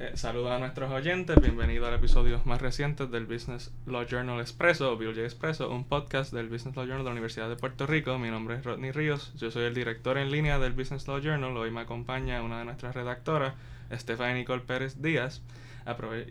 [0.00, 4.92] Eh, saludos a nuestros oyentes, bienvenidos al episodio más reciente del Business Law Journal Expresso
[4.92, 8.16] o BLJ Expresso, un podcast del Business Law Journal de la Universidad de Puerto Rico.
[8.16, 11.56] Mi nombre es Rodney Ríos, yo soy el director en línea del Business Law Journal.
[11.56, 13.54] Hoy me acompaña una de nuestras redactoras,
[13.90, 15.42] Estefania Nicole Pérez Díaz.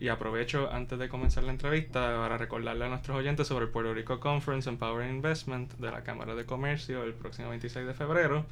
[0.00, 3.92] y aprovecho antes de comenzar la entrevista para recordarle a nuestros oyentes sobre el Puerto
[3.92, 8.46] Rico Conference Empowering Investment de la Cámara de Comercio el próximo 26 de febrero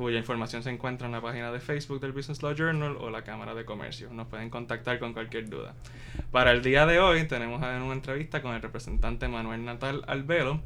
[0.00, 3.22] cuya información se encuentra en la página de Facebook del Business Law Journal o la
[3.22, 4.08] Cámara de Comercio.
[4.10, 5.74] Nos pueden contactar con cualquier duda.
[6.30, 10.62] Para el día de hoy tenemos una entrevista con el representante Manuel Natal Albelo.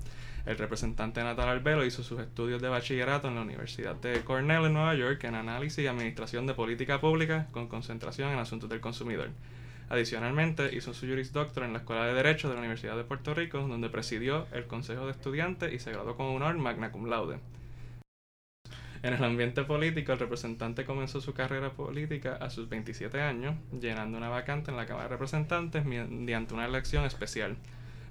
[0.46, 4.74] El representante Natal Albelo hizo sus estudios de bachillerato en la Universidad de Cornell en
[4.74, 9.30] Nueva York en análisis y administración de política pública con concentración en asuntos del consumidor.
[9.88, 13.34] Adicionalmente, hizo su Juris Doctor en la Escuela de Derecho de la Universidad de Puerto
[13.34, 17.40] Rico, donde presidió el Consejo de Estudiantes y se graduó con honor magna cum laude.
[19.04, 24.16] En el ambiente político, el representante comenzó su carrera política a sus 27 años, llenando
[24.16, 27.58] una vacante en la Cámara de Representantes mediante una elección especial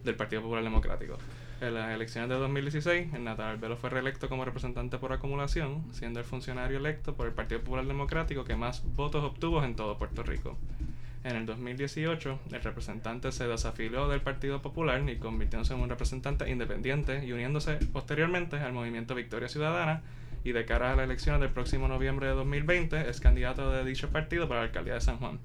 [0.03, 1.17] del Partido Popular Democrático.
[1.61, 6.19] En las elecciones de 2016, el Natal Albelo fue reelecto como representante por acumulación, siendo
[6.19, 10.21] el funcionario electo por el Partido Popular Democrático que más votos obtuvo en todo Puerto
[10.21, 10.59] Rico.
[11.23, 16.47] En el 2018, el representante se desafilió del Partido Popular y convirtiéndose en un representante
[16.51, 20.03] independiente y uniéndose posteriormente al movimiento Victoria Ciudadana,
[20.43, 24.09] y de cara a las elecciones del próximo noviembre de 2020 es candidato de dicho
[24.09, 25.39] partido para la alcaldía de San Juan.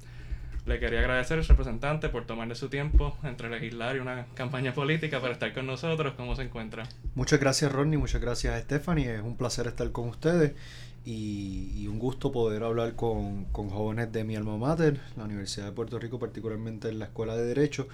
[0.67, 5.19] Le quería agradecer al representante por tomarle su tiempo entre legislar y una campaña política
[5.19, 6.13] para estar con nosotros.
[6.15, 6.87] ¿Cómo se encuentra?
[7.15, 9.15] Muchas gracias Rodney, muchas gracias Stephanie.
[9.15, 10.53] Es un placer estar con ustedes
[11.07, 15.73] y, un gusto poder hablar con, con, jóvenes de mi alma mater, la Universidad de
[15.73, 17.89] Puerto Rico, particularmente en la Escuela de Derecho.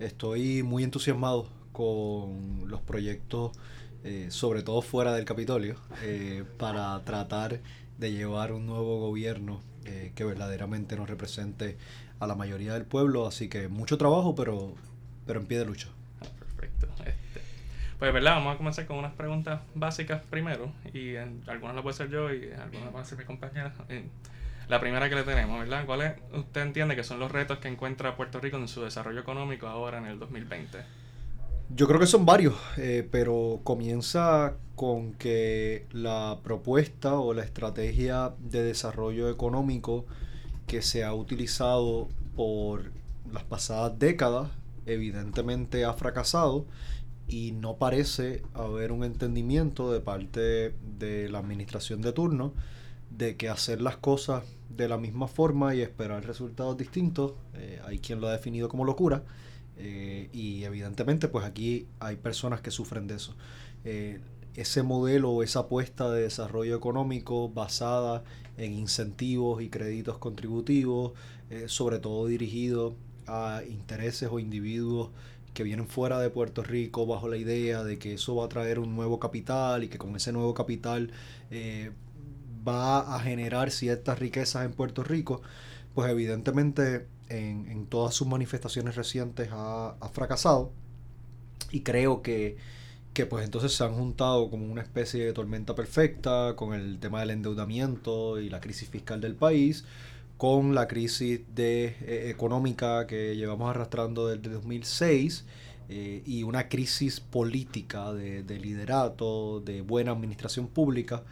[0.00, 3.52] Estoy muy entusiasmado con los proyectos
[4.04, 7.60] eh, sobre todo fuera del Capitolio, eh, para tratar
[7.98, 11.76] de llevar un nuevo gobierno eh, que verdaderamente nos represente
[12.20, 13.26] a la mayoría del pueblo.
[13.26, 14.74] Así que mucho trabajo, pero,
[15.26, 15.88] pero en pie de lucha.
[16.20, 16.86] Ah, perfecto.
[17.04, 17.40] Este,
[17.98, 18.34] pues, ¿verdad?
[18.36, 20.72] Vamos a comenzar con unas preguntas básicas primero.
[20.92, 23.74] Y algunas las voy a hacer yo y algunas las van a hacer mi compañera.
[24.68, 25.86] La primera que le tenemos, ¿verdad?
[25.86, 29.68] ¿Cuáles usted entiende que son los retos que encuentra Puerto Rico en su desarrollo económico
[29.68, 31.05] ahora en el 2020?
[31.74, 38.34] Yo creo que son varios, eh, pero comienza con que la propuesta o la estrategia
[38.38, 40.06] de desarrollo económico
[40.66, 42.92] que se ha utilizado por
[43.32, 44.50] las pasadas décadas
[44.86, 46.66] evidentemente ha fracasado
[47.26, 52.52] y no parece haber un entendimiento de parte de la administración de turno
[53.10, 57.98] de que hacer las cosas de la misma forma y esperar resultados distintos, eh, hay
[57.98, 59.24] quien lo ha definido como locura,
[59.78, 63.34] eh, y evidentemente, pues aquí hay personas que sufren de eso.
[63.84, 64.20] Eh,
[64.54, 68.24] ese modelo o esa apuesta de desarrollo económico basada
[68.56, 71.12] en incentivos y créditos contributivos,
[71.50, 75.10] eh, sobre todo dirigido a intereses o individuos
[75.52, 78.78] que vienen fuera de Puerto Rico bajo la idea de que eso va a traer
[78.78, 81.10] un nuevo capital y que con ese nuevo capital
[82.66, 85.40] va a generar ciertas riquezas en Puerto Rico,
[85.94, 90.72] pues evidentemente en, todas sus manifestaciones recientes ha, fracasado.
[91.70, 92.56] Y creo que,
[93.28, 97.30] pues entonces se han juntado como una especie de tormenta perfecta con el tema del
[97.30, 99.84] endeudamiento y la crisis fiscal del país,
[100.36, 105.46] con la crisis de, eh, económica que llevamos arrastrando desde 2006
[105.88, 111.24] eh, y una crisis política de, de liderato, de buena administración pública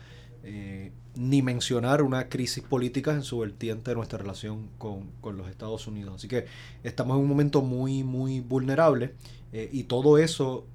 [0.44, 5.86] eh, ni mencionar una crisis política en su vertiente de nuestra relación con, los Estados
[5.86, 6.16] Unidos.
[6.16, 6.46] Así que
[6.82, 9.14] estamos en un momento muy, muy vulnerable
[9.52, 10.66] eh, y todo eso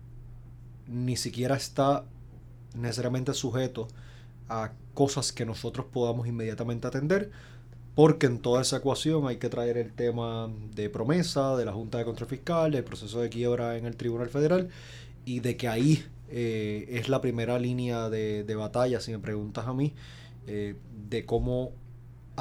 [0.87, 2.05] ni siquiera está
[2.73, 3.87] necesariamente sujeto
[4.47, 7.31] a cosas que nosotros podamos inmediatamente atender,
[7.95, 11.99] porque en toda esa ecuación hay que traer el tema de promesa, de la Junta
[11.99, 14.69] de Control Fiscal, del proceso de quiebra en el Tribunal Federal,
[15.25, 19.73] y de que ahí eh, es la primera línea de, batalla, si me preguntas a
[19.73, 19.93] mí,
[20.47, 20.75] eh,
[21.09, 21.73] de cómo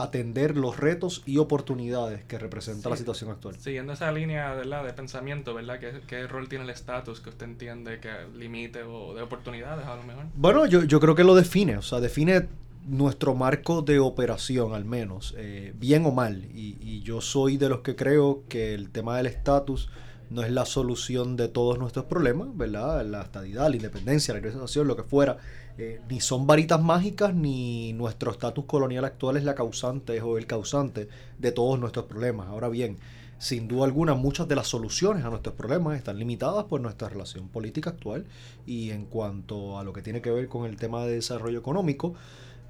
[0.03, 3.57] atender los retos y oportunidades que representa la situación actual.
[3.59, 5.81] Siguiendo esa línea de pensamiento, ¿verdad?
[5.81, 9.97] ¿Qué, ¿Qué, rol tiene el estatus que usted entiende que limite o de oportunidades a
[9.97, 10.27] lo mejor?
[10.35, 12.47] Bueno, yo, yo creo que lo define, o sea, define
[12.87, 16.45] nuestro marco de operación al menos, eh, bien o mal.
[16.55, 19.91] Y, y, yo soy de los que creo que el tema del estatus
[20.31, 23.05] no es la solución de todos nuestros problemas, ¿verdad?
[23.05, 25.39] La estadidad, la independencia, la regresión, lo que fuera.
[25.81, 30.47] Eh, ni son varitas mágicas, ni nuestro estatus colonial actual es la causante o el
[30.47, 31.09] causante
[31.39, 32.49] de todos nuestros problemas.
[32.49, 32.99] Ahora bien,
[33.39, 37.49] sin duda alguna, muchas de las soluciones a nuestros problemas están limitadas por nuestra relación
[37.49, 38.27] política actual
[38.67, 42.15] y en cuanto a lo que tiene que ver con el tema de desarrollo económico,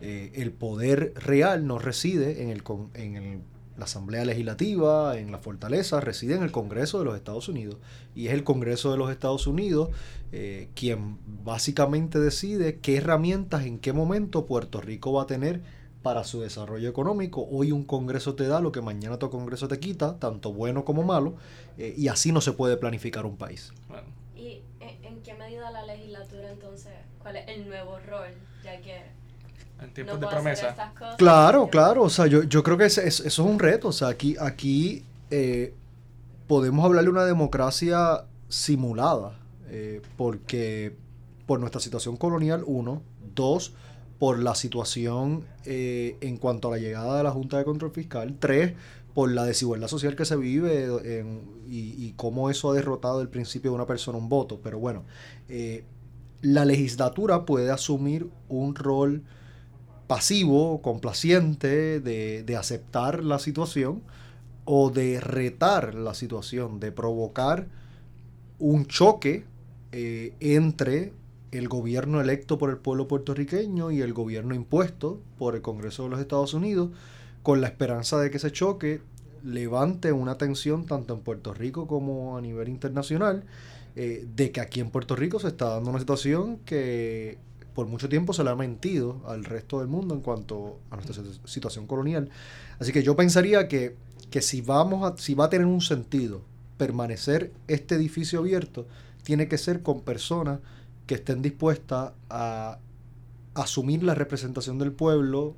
[0.02, 2.62] eh, el poder real no reside en el,
[2.92, 3.40] en el
[3.78, 7.76] la Asamblea Legislativa, en la Fortaleza, reside en el Congreso de los Estados Unidos.
[8.14, 9.90] Y es el Congreso de los Estados Unidos
[10.32, 15.62] eh, quien básicamente decide qué herramientas, en qué momento Puerto Rico va a tener
[16.02, 17.46] para su desarrollo económico.
[17.50, 21.02] Hoy un Congreso te da lo que mañana otro Congreso te quita, tanto bueno como
[21.02, 21.36] malo,
[21.76, 23.72] eh, y así no se puede planificar un país.
[24.36, 28.34] ¿Y en, qué medida la legislatura entonces, cuál es el nuevo rol?
[28.64, 29.02] Ya que
[29.82, 30.92] en tiempos de promesa.
[31.16, 34.36] Claro, claro, o sea, yo, yo creo que eso es un reto, o sea, aquí,
[34.40, 35.74] aquí eh,
[36.46, 39.38] podemos hablar de una democracia simulada,
[39.68, 40.96] eh, porque
[41.46, 43.02] por nuestra situación colonial, uno,
[43.34, 43.74] dos,
[44.18, 48.36] por la situación eh, en cuanto a la llegada de la Junta de Control Fiscal,
[48.38, 48.74] tres,
[49.14, 50.88] por la desigualdad social que se vive
[51.68, 54.60] y, cómo eso ha derrotado el principio de una persona un voto.
[54.62, 55.02] Pero bueno,
[56.40, 59.24] la legislatura puede asumir un rol
[60.08, 64.02] pasivo, complaciente, de, aceptar la situación
[64.64, 67.68] o de retar la situación, de provocar
[68.58, 69.44] un choque
[69.92, 71.12] eh, entre
[71.52, 76.08] el gobierno electo por el pueblo puertorriqueño y el gobierno impuesto por el Congreso de
[76.08, 76.90] los Estados Unidos,
[77.42, 79.00] con la esperanza de que ese choque
[79.44, 83.44] levante una tensión tanto en Puerto Rico como a nivel internacional,
[83.94, 87.38] eh, de que aquí en Puerto Rico se está dando una situación que
[87.78, 91.22] por mucho tiempo se le ha mentido al resto del mundo en cuanto a nuestra
[91.44, 92.28] situación colonial.
[92.80, 93.94] Así que yo pensaría que,
[94.30, 96.42] que si, vamos a, si va a tener un sentido
[96.76, 98.88] permanecer este edificio abierto,
[99.22, 100.58] tiene que ser con personas
[101.06, 102.80] que estén dispuestas a
[103.54, 105.54] asumir la representación del pueblo,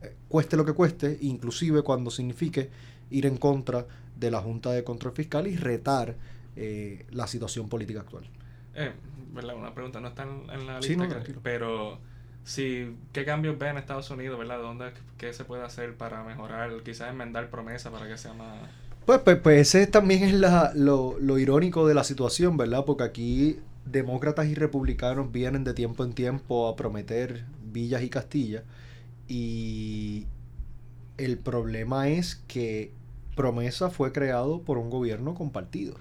[0.00, 2.70] eh, cueste lo que cueste, inclusive cuando signifique
[3.10, 3.86] ir en contra
[4.18, 6.16] de la Junta de Control Fiscal y retar
[6.56, 8.24] eh, la situación política actual.
[8.74, 8.92] Eh,
[9.34, 11.98] una pregunta, no está en, la lista, pero
[12.44, 14.60] si, ¿qué cambios ve en Estados Unidos, verdad?
[14.60, 18.68] ¿Dónde, qué se puede hacer para mejorar, quizás enmendar promesas para que sea más...
[19.06, 22.84] Pues, pues, pues ese también es la, lo, lo irónico de la situación, ¿verdad?
[22.86, 28.62] Porque aquí demócratas y republicanos vienen de tiempo en tiempo a prometer villas y castillas
[29.28, 30.26] y
[31.18, 32.92] el problema es que
[33.36, 35.96] promesa fue creado por un gobierno compartido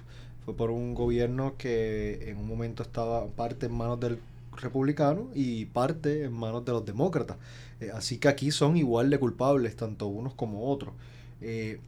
[0.46, 4.20] fue por un gobierno que en un momento estaba parte en manos del
[4.56, 7.38] republicano y parte en manos de los demócratas.
[7.80, 10.94] Eh, así que aquí son igual de culpables, tanto unos como otros.
[11.42, 11.80] Eh,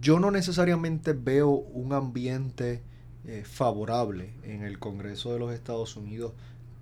[0.00, 2.82] yo no necesariamente veo un ambiente
[3.26, 6.32] eh, favorable en el Congreso de los Estados Unidos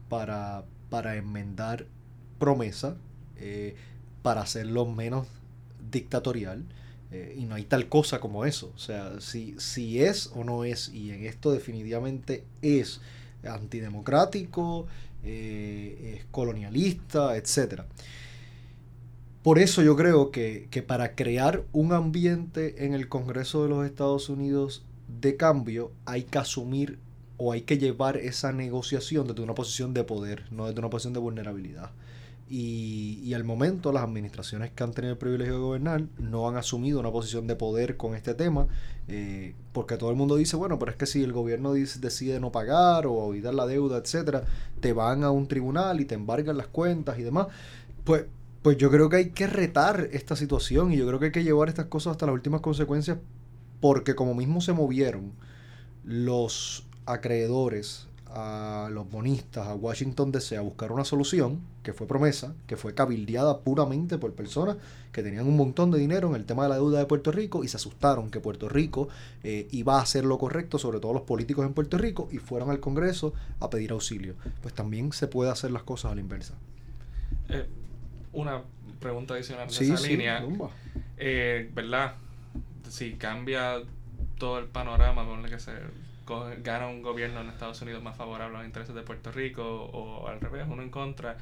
[0.09, 1.87] para, para enmendar
[2.39, 2.97] promesa,
[4.23, 5.27] para hacerlo menos
[5.91, 6.65] dictatorial.
[7.11, 8.73] Eh, y no hay tal cosa como eso.
[8.75, 13.01] O sea, si, si es o no es, y en esto definitivamente es
[13.45, 14.87] antidemocrático,
[15.25, 17.83] eh, es colonialista, etc.
[19.43, 23.87] Por eso yo creo que, que para crear un ambiente en el Congreso de los
[23.87, 24.85] Estados Unidos
[25.21, 26.99] de cambio hay que asumir
[27.39, 31.15] o hay que llevar esa negociación desde una posición de poder, no desde una posición
[31.15, 31.91] de vulnerabilidad.
[32.51, 36.57] Y, y, al momento las administraciones que han tenido el privilegio de gobernar no han
[36.57, 38.69] asumido una posición de poder con este tema,
[39.07, 42.51] eh, porque todo el mundo dice, bueno, pero es que si el gobierno decide no
[42.51, 44.45] pagar o evitar la deuda, etcétera,
[44.81, 47.49] te van a un tribunal y te embargan las cuentas y demás.
[48.05, 48.25] Pues,
[48.63, 51.45] pues yo creo que hay que retar esta situación y yo creo que hay que
[51.45, 53.19] llevar estas cosas hasta las últimas consecuencias,
[53.81, 55.33] porque como mismo se movieron
[56.05, 62.55] los acreedores a los bonistas, a Washington DC, a buscar una solución, que fue promesa,
[62.67, 64.77] que fue cabildeada puramente por personas
[65.13, 67.65] que tenían un montón de dinero en el tema de la deuda de Puerto Rico
[67.65, 69.09] y se asustaron que Puerto Rico
[69.43, 72.71] eh, iba a hacer lo correcto, sobre todo los políticos en Puerto Rico, y fueron
[72.71, 74.35] al Congreso a pedir auxilio.
[74.63, 76.55] Pues también se puede hacer las cosas a la inversa.
[77.49, 77.67] Eh,
[78.33, 78.63] una
[79.01, 80.45] pregunta adicional de esa línea.
[81.17, 82.15] Eh, ¿Verdad?
[82.89, 83.83] Si cambia
[84.39, 85.73] todo el panorama, el que se
[86.63, 90.29] gana un gobierno en Estados Unidos más favorable a los intereses de Puerto Rico o
[90.29, 91.37] al revés, uno en contra,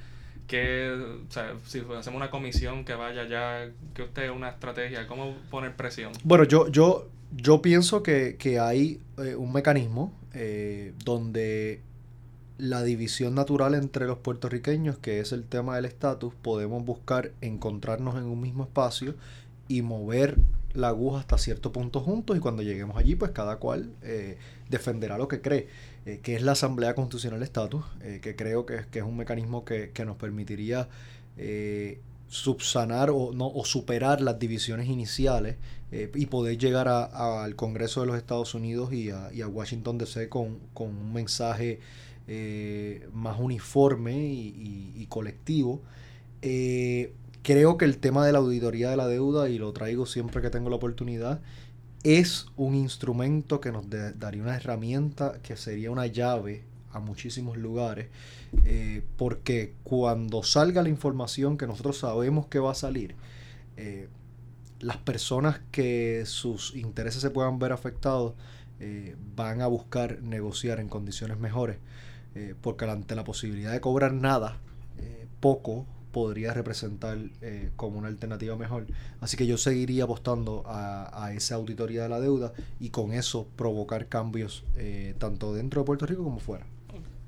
[0.47, 5.35] que o sea, si hacemos una comisión que vaya ya, que usted una estrategia, ¿cómo
[5.51, 6.13] poner presión?
[6.25, 11.81] Bueno, yo, yo, yo pienso que, hay eh, un mecanismo eh, donde
[12.59, 18.17] la división natural entre los puertorriqueños, que es el tema del estatus, podemos buscar encontrarnos
[18.17, 19.15] en un mismo espacio
[19.69, 20.39] y mover
[20.73, 25.19] la aguja hasta cierto punto juntos y cuando lleguemos allí, pues cada cual eh, defenderá
[25.19, 25.69] lo que cree,
[26.05, 29.17] eh, que es la Asamblea Constitucional de Estatus, eh, que creo que, que, es un
[29.17, 30.89] mecanismo que, nos permitiría
[32.29, 35.57] subsanar o, no, o superar las divisiones iniciales
[35.93, 40.29] y poder llegar al Congreso de los Estados Unidos y a, y a Washington DC
[40.29, 41.79] con, con un mensaje
[43.13, 45.83] más uniforme y, y colectivo.
[47.47, 50.51] Creo que el tema de la auditoría de la deuda, y lo traigo siempre que
[50.51, 51.41] tengo la oportunidad,
[52.07, 58.11] es un instrumento que nos daría una herramienta que sería una llave a muchísimos lugares,
[58.65, 63.17] eh, porque cuando salga la información que nosotros sabemos que va a salir,
[63.77, 64.09] eh,
[64.79, 68.35] las personas que sus intereses se puedan ver afectados
[68.79, 71.79] eh, van a buscar negociar en condiciones mejores,
[72.61, 74.59] porque ante la posibilidad de cobrar nada,
[75.41, 75.87] poco
[76.17, 77.19] podría representar
[77.77, 78.87] como una alternativa mejor.
[79.21, 83.47] Así que yo seguiría apostando a, a, esa auditoría de la deuda y con eso
[83.55, 84.65] provocar cambios
[85.19, 86.65] tanto dentro de Puerto Rico como fuera.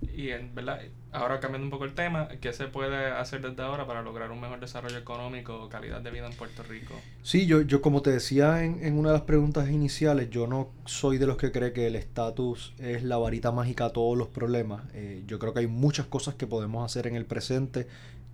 [0.00, 0.80] Y en verdad,
[1.12, 4.40] ahora cambiando un poco el tema, ¿qué se puede hacer desde ahora para lograr un
[4.40, 6.95] mejor desarrollo económico o calidad de vida en Puerto Rico?
[7.23, 10.71] Sí, yo, yo como te decía en, en una de las preguntas iniciales, yo no
[10.85, 14.28] soy de los que cree que el estatus es la varita mágica a todos los
[14.28, 14.83] problemas.
[14.95, 17.88] Eh, yo creo que hay muchas cosas que podemos hacer en el presente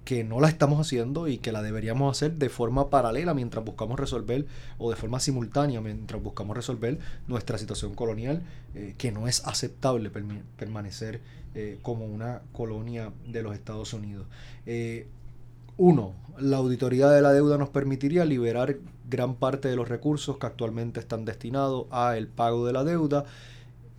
[0.05, 3.99] que no la estamos haciendo y que la deberíamos hacer de forma paralela mientras buscamos
[3.99, 4.47] resolver
[4.79, 8.43] o de forma simultánea mientras buscamos resolver nuestra situación colonial,
[8.75, 11.21] eh, que no es aceptable permanecer
[11.55, 14.27] eh, como una colonia de los Estados Unidos.
[14.67, 15.07] Eh,
[15.77, 18.77] uno, la auditoría de la deuda nos permitiría liberar
[19.09, 23.25] gran parte de los recursos que actualmente están destinados a el pago de la deuda,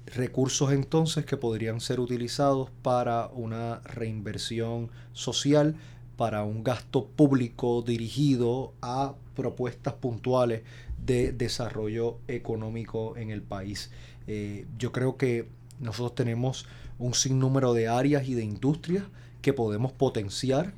[0.06, 5.76] recursos entonces que podrían ser utilizados para una reinversión social,
[6.18, 10.64] para un gasto público dirigido a propuestas puntuales
[11.06, 13.92] de desarrollo económico en el país.
[14.28, 15.48] Eh, yo creo que
[15.80, 16.66] nosotros tenemos
[16.98, 19.04] un sinnúmero de áreas y de industrias
[19.42, 20.74] que podemos potenciar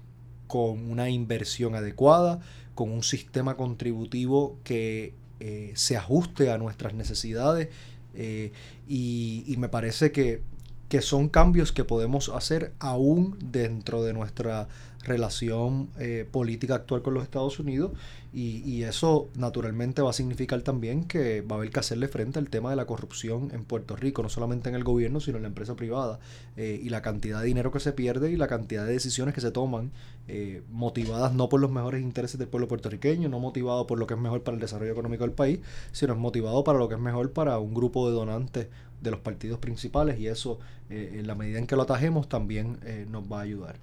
[0.48, 2.40] con una inversión adecuada,
[2.76, 7.70] con un sistema contributivo que eh, se ajuste a nuestras necesidades
[8.16, 8.52] eh,
[8.88, 10.42] y, y, me parece que,
[10.90, 14.68] que, son cambios que podemos hacer aún dentro de nuestra
[15.04, 17.92] relación eh, política actual con los Estados Unidos.
[18.34, 22.38] Y, y, eso naturalmente va a significar también que va a haber que hacerle frente
[22.38, 25.44] al tema de la corrupción en Puerto Rico, no solamente en el gobierno, sino en
[25.44, 26.20] la empresa privada.
[26.56, 29.42] Eh, y la cantidad de dinero que se pierde y la cantidad de decisiones que
[29.42, 29.92] se toman
[30.28, 34.14] eh, motivadas no por los mejores intereses del pueblo puertorriqueño, no motivado por lo que
[34.14, 35.60] es mejor para el desarrollo económico del país,
[35.94, 38.68] sino es motivado para lo que es mejor para un grupo de donantes
[39.02, 43.32] de los partidos principales y eso en la medida en que lo atajemos también nos
[43.32, 43.76] va a ayudar.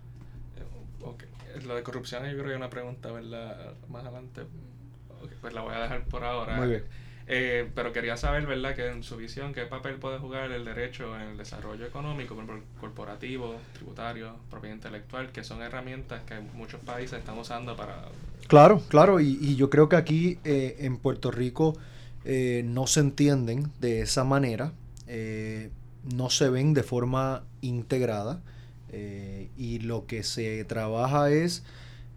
[1.03, 1.29] Okay.
[1.67, 3.75] Lo de corrupción yo creo que es una pregunta, ¿verdad?
[3.89, 4.43] Más adelante.
[5.41, 6.57] pues la voy a dejar por ahora.
[6.57, 6.85] Muy bien.
[7.27, 11.15] Eh, pero quería saber, ¿verdad?, que en su visión, ¿qué papel puede jugar el derecho
[11.17, 16.81] en el desarrollo económico, por ejemplo, corporativo, tributario, propiedad intelectual, que son herramientas que muchos
[16.81, 18.09] países están usando para...
[18.47, 21.79] Claro, claro, y, y yo creo que aquí eh, en Puerto Rico
[22.27, 24.73] eh, no se entienden de esa manera,
[26.15, 28.43] no se ven de forma integrada.
[28.97, 31.65] Eh, y lo que se trabaja es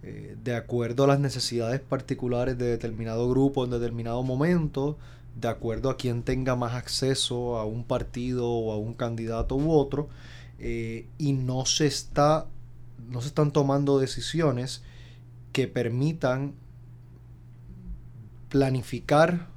[0.04, 4.96] eh, de acuerdo a las necesidades particulares de determinado grupo en determinado momento,
[5.42, 9.72] de acuerdo a quien tenga más acceso a un partido o a un candidato u
[9.72, 10.08] otro,
[10.60, 12.46] eh, y no se está
[13.10, 14.84] no se están tomando decisiones
[15.54, 16.54] que permitan
[18.50, 19.48] planificar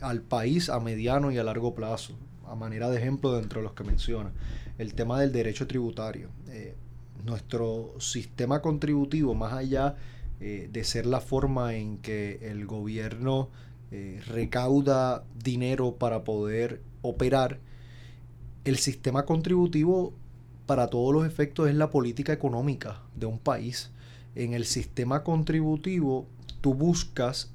[0.00, 2.14] al país a mediano y a largo plazo,
[2.54, 4.32] a manera de ejemplo dentro de los que menciona
[4.78, 6.28] el tema del derecho tributario.
[6.48, 6.76] Eh,
[7.24, 9.96] nuestro sistema contributivo, más allá
[10.40, 13.50] eh, de ser la forma en que el gobierno
[13.90, 17.58] eh, recauda dinero para poder operar,
[18.64, 20.14] el sistema contributivo
[20.66, 23.90] para todos los efectos es la política económica de un país.
[24.34, 26.26] En el sistema contributivo
[26.60, 27.52] tú buscas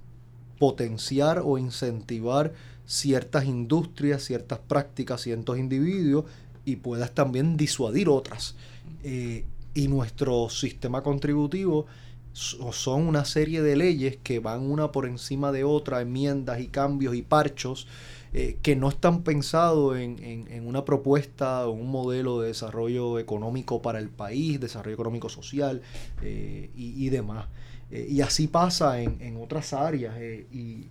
[0.59, 2.53] potenciar o incentivar
[2.89, 6.25] ciertas industrias, ciertas prácticas, ciertos individuos
[6.65, 8.55] y puedas también disuadir otras.
[9.03, 11.85] Eh, y nuestro sistema contributivo
[12.33, 17.13] son una serie de leyes que van una por encima de otra, enmiendas y cambios
[17.13, 17.87] y parchos
[18.33, 23.99] eh, que no están pensados en, una propuesta o un modelo de desarrollo económico para
[23.99, 25.81] el país, desarrollo económico social
[26.23, 27.47] eh, y, demás.
[27.91, 30.87] y así pasa en, otras áreas y,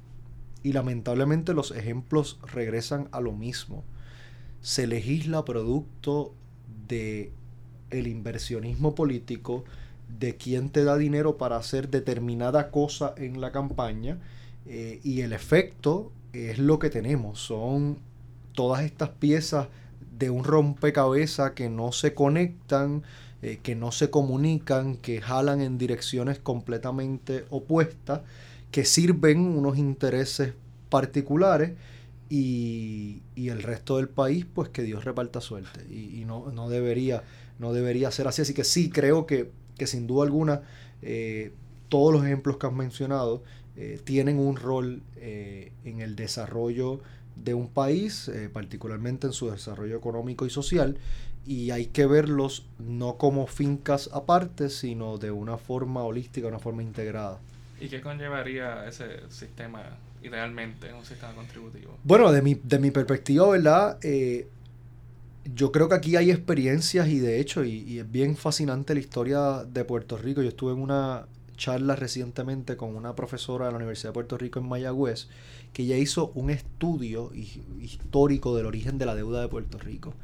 [0.69, 3.85] y lamentablemente los ejemplos regresan a lo mismo.
[4.61, 6.35] Se legisla producto
[6.87, 7.33] de
[7.89, 9.65] el inversionismo político,
[10.19, 14.19] de quién te da dinero para hacer determinada cosa en la campaña
[14.67, 17.97] eh, y el efecto es lo que tenemos, son
[18.53, 19.69] todas estas piezas
[20.19, 23.05] de un rompecabezas que no se conectan,
[23.41, 28.21] eh, que no se comunican, que jalan en direcciones completamente opuestas,
[28.71, 30.55] que sirven unos intereses
[30.89, 31.73] particulares
[32.29, 35.81] y, el resto del país, pues que Dios reparta suerte.
[35.93, 37.23] Y, no, no, debería,
[37.59, 38.43] no debería ser así.
[38.43, 39.51] Así que sí, creo que,
[39.87, 40.63] sin duda alguna,
[41.03, 41.53] eh,
[41.89, 43.43] todos los ejemplos que has mencionado
[43.77, 47.01] eh, tienen un rol eh, en el desarrollo
[47.37, 50.99] de un país, eh, particularmente en su desarrollo económico y social,
[51.47, 56.83] y hay que verlos no como fincas aparte, sino de una forma holística, una forma
[56.83, 57.39] integrada.
[57.81, 59.83] ¿Y qué conllevaría ese sistema
[60.23, 61.97] idealmente, un sistema contributivo?
[62.05, 63.99] Bueno, de mi, de mi perspectiva, ¿verdad?
[64.03, 64.49] Eh,
[65.55, 69.65] yo creo que aquí hay experiencias y de hecho, y, es bien fascinante la historia
[69.65, 70.43] de Puerto Rico.
[70.43, 74.61] Yo estuve en una charla recientemente con una profesora de la Universidad de Puerto Rico
[74.61, 75.29] en Mayagüez,
[75.73, 80.15] que ya hizo un estudio histórico del origen de la deuda de Puerto Rico.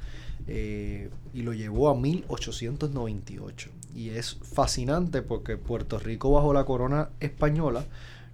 [0.47, 3.71] Eh, y lo llevó a 1898.
[3.95, 7.85] Y es fascinante porque Puerto Rico bajo la corona española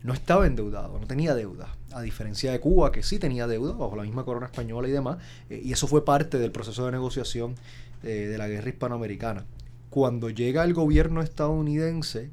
[0.03, 1.75] no estaba endeudado, no tenía deuda.
[1.93, 5.19] A diferencia de Cuba, que sí tenía deuda bajo la misma corona española y demás.
[5.51, 7.55] Eh, y eso fue parte del proceso de negociación
[8.03, 9.45] eh, de la guerra hispanoamericana.
[9.91, 12.31] Cuando llega el gobierno estadounidense,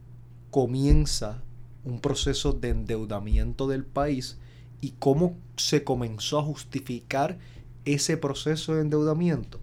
[0.51, 1.41] comienza
[1.83, 4.37] un proceso de endeudamiento del país
[4.79, 7.37] y cómo se comenzó a justificar
[7.83, 9.59] ese proceso de endeudamiento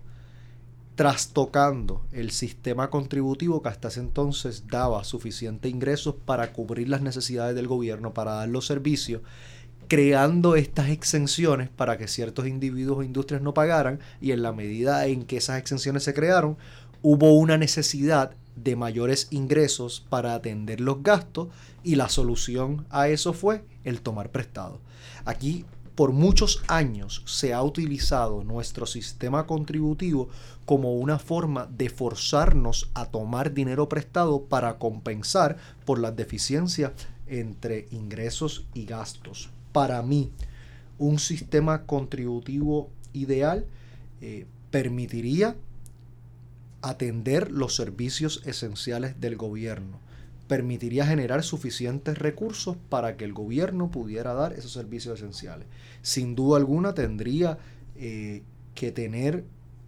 [0.95, 7.57] trastocando el sistema contributivo que hasta ese entonces daba suficientes ingresos para cubrir las necesidades
[7.57, 9.23] del gobierno, para dar los servicios,
[9.89, 15.07] creando estas exenciones para que ciertos individuos o industrias no pagaran y en la medida
[15.07, 16.57] en que esas exenciones se crearon,
[17.03, 21.49] hubo una necesidad de mayores ingresos para atender los gastos
[21.83, 24.81] y la solución a eso fue el tomar prestado.
[25.25, 30.29] Aquí por muchos años se ha utilizado nuestro sistema contributivo
[30.67, 36.93] como una forma de forzarnos a tomar dinero prestado para compensar por las deficiencias
[37.27, 39.51] entre ingresos y gastos.
[39.73, 40.31] Para mí,
[40.99, 43.67] un sistema contributivo ideal
[44.21, 45.57] eh, permitiría
[46.83, 50.04] atender los servicios esenciales del gobierno
[50.47, 55.67] permitiría generar suficientes recursos para que el gobierno pudiera dar esos servicios esenciales.
[56.03, 57.59] Sin duda alguna tendría
[57.97, 58.43] eh,
[58.75, 59.45] que tener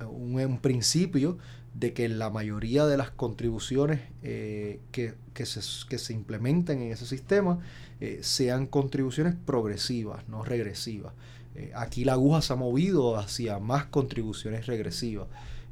[0.09, 1.38] un, principio
[1.75, 5.14] de que la mayoría de las contribuciones eh, que,
[5.45, 7.59] se, que, se, implementen en ese sistema
[8.01, 11.12] eh, sean contribuciones progresivas, no regresivas.
[11.75, 15.29] aquí la aguja se ha movido hacia más contribuciones regresivas.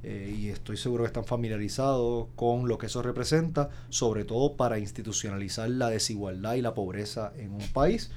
[0.06, 4.78] Eh, y estoy seguro que están familiarizados con lo que eso representa, sobre todo para
[4.78, 8.10] institucionalizar la desigualdad y la pobreza en un país.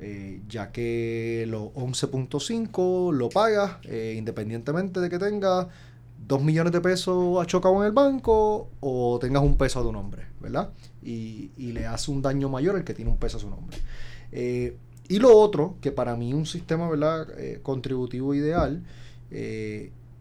[0.00, 5.66] Eh, ya que los 11.5 lo pagas eh, independientemente de que tengas
[6.26, 10.26] 2 millones de pesos achocado en el banco o tengas un peso a tu nombre,
[10.40, 10.70] ¿verdad?
[11.02, 13.78] Y, y le hace un daño mayor el que tiene un peso a su nombre.
[15.08, 17.28] y lo otro, que para mí un sistema ¿verdad?
[17.62, 18.82] contributivo ideal,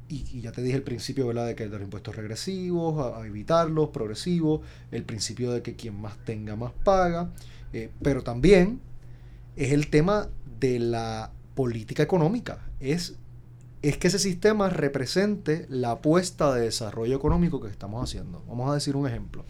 [0.09, 1.47] y, ya te dije el principio ¿verdad?
[1.47, 6.55] de que los impuestos regresivos, a, evitarlos, progresivos, el principio de que quien más tenga
[6.55, 7.29] más paga,
[7.73, 8.79] eh, pero también
[9.55, 13.15] es el tema de la política económica, es,
[13.81, 18.43] es que ese sistema represente la apuesta de desarrollo económico que estamos haciendo.
[18.47, 19.45] Vamos a decir un ejemplo.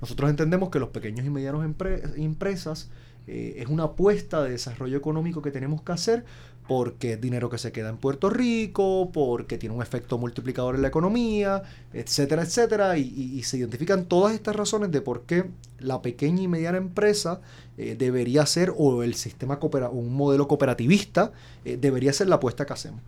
[0.00, 2.90] Nosotros entendemos que los pequeños y medianos empresas
[3.26, 6.24] eh, es una apuesta de desarrollo económico que tenemos que hacer
[6.68, 10.82] porque es dinero que se queda en Puerto Rico, porque tiene un efecto multiplicador en
[10.82, 11.62] la economía,
[11.94, 15.46] etcétera, etcétera, y, se identifican todas estas razones de por qué
[15.78, 17.40] la pequeña y mediana empresa
[17.78, 19.58] eh, debería ser, o el sistema
[19.90, 21.32] un modelo cooperativista,
[21.64, 23.00] eh, debería ser la apuesta que hacemos.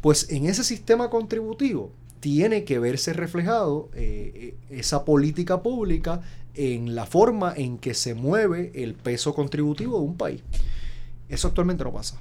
[0.00, 6.20] Pues en ese sistema contributivo tiene que verse reflejado eh, esa política pública
[6.54, 10.42] en la forma en que se mueve el peso contributivo de un país.
[11.28, 12.20] Eso actualmente no pasa.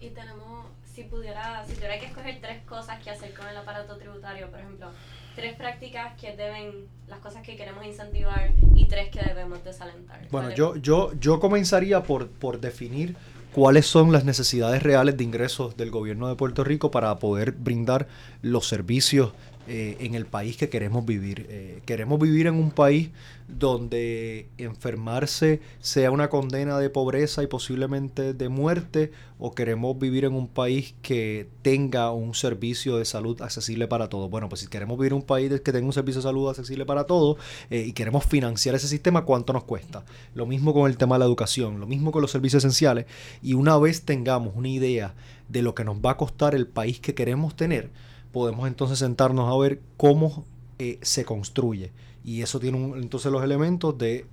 [0.00, 3.96] Y tenemos, si pudiera, si tuviera que escoger tres cosas que hacer con el aparato
[3.96, 4.88] tributario, por ejemplo,
[5.34, 10.20] tres prácticas que deben, las cosas que queremos incentivar y tres que debemos desalentar.
[10.30, 13.16] Bueno, yo, yo, yo comenzaría por, por definir
[13.52, 18.06] cuáles son las necesidades reales de ingresos del gobierno de Puerto Rico para poder brindar
[18.42, 19.32] los servicios
[19.68, 21.46] eh, en el país que queremos vivir.
[21.48, 23.10] Eh, queremos vivir en un país
[23.48, 30.34] donde enfermarse sea una condena de pobreza y posiblemente de muerte, o queremos vivir en
[30.34, 34.30] un país que tenga un servicio de salud accesible para todos.
[34.30, 36.86] Bueno, pues si queremos vivir en un país que tenga un servicio de salud accesible
[36.86, 37.36] para todos
[37.70, 40.04] eh, y queremos financiar ese sistema, ¿cuánto nos cuesta?
[40.34, 43.06] Lo mismo con el tema de la educación, lo mismo con los servicios esenciales,
[43.42, 45.14] y una vez tengamos una idea
[45.48, 47.90] de lo que nos va a costar el país que queremos tener,
[48.36, 50.44] podemos entonces sentarnos a ver cómo
[50.78, 51.90] eh, se construye.
[52.22, 54.26] Y eso tiene entonces los elementos de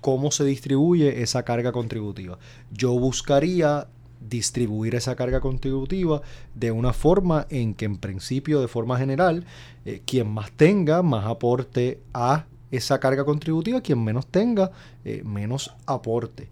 [0.00, 2.40] cómo se distribuye esa carga contributiva.
[2.72, 3.86] Yo buscaría
[4.28, 6.22] distribuir esa carga contributiva
[6.56, 9.44] de una forma en que en principio, de forma general,
[9.84, 14.72] eh, quien más tenga, más aporte a esa carga contributiva, quien menos tenga,
[15.04, 16.48] eh, menos aporte.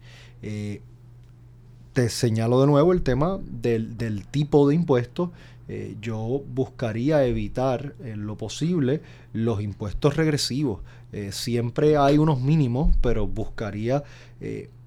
[1.95, 5.31] Te señalo de nuevo el tema del, tipo de impuestos.
[5.69, 9.01] Eh, yo buscaría evitar en lo posible
[9.33, 10.83] los impuestos regresivos.
[11.31, 14.03] siempre hay unos mínimos, pero buscaría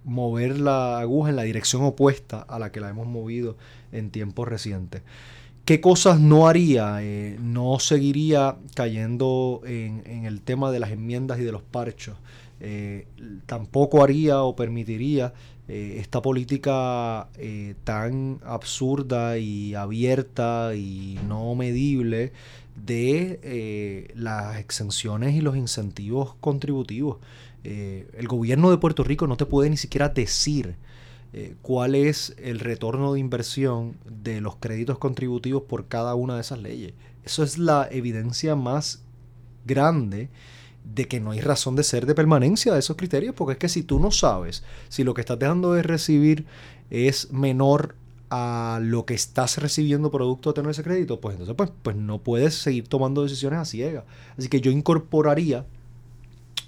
[0.04, 3.58] mover la aguja en la dirección opuesta a la que la hemos movido
[3.92, 5.04] en tiempos recientes.
[5.68, 7.00] ¿Qué cosas no haría?
[7.02, 12.16] Eh, no seguiría cayendo en, el tema de las enmiendas y de los parchos.
[12.62, 13.06] Eh,
[13.46, 15.34] tampoco haría o permitiría
[15.68, 17.30] eh, esta política
[17.84, 22.32] tan absurda y abierta y no medible
[22.76, 27.18] de las exenciones y los incentivos contributivos.
[27.64, 30.76] el gobierno de Puerto Rico no te puede ni siquiera decir
[31.34, 36.42] eh, cuál es el retorno de inversión de los créditos contributivos por cada una de
[36.42, 36.94] esas leyes.
[37.26, 39.04] Eso es la evidencia más
[39.66, 40.30] grande
[40.94, 43.70] de que no hay razón de ser de permanencia de esos criterios, porque es que
[43.70, 46.46] si tú no sabes si lo que estás dejando de recibir
[46.90, 47.96] es menor
[48.30, 52.20] a lo que estás recibiendo producto de tener ese crédito, pues entonces pues, pues no
[52.20, 54.04] puedes seguir tomando decisiones a ciegas.
[54.38, 55.66] Así que yo incorporaría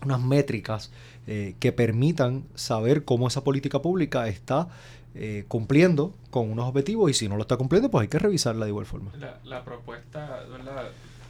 [0.05, 0.91] unas métricas
[1.27, 4.69] eh, que permitan saber cómo esa política pública está
[5.15, 8.65] eh, cumpliendo con unos objetivos y si no lo está cumpliendo, pues hay que revisarla
[8.65, 9.11] de igual forma.
[9.43, 10.45] La, propuesta.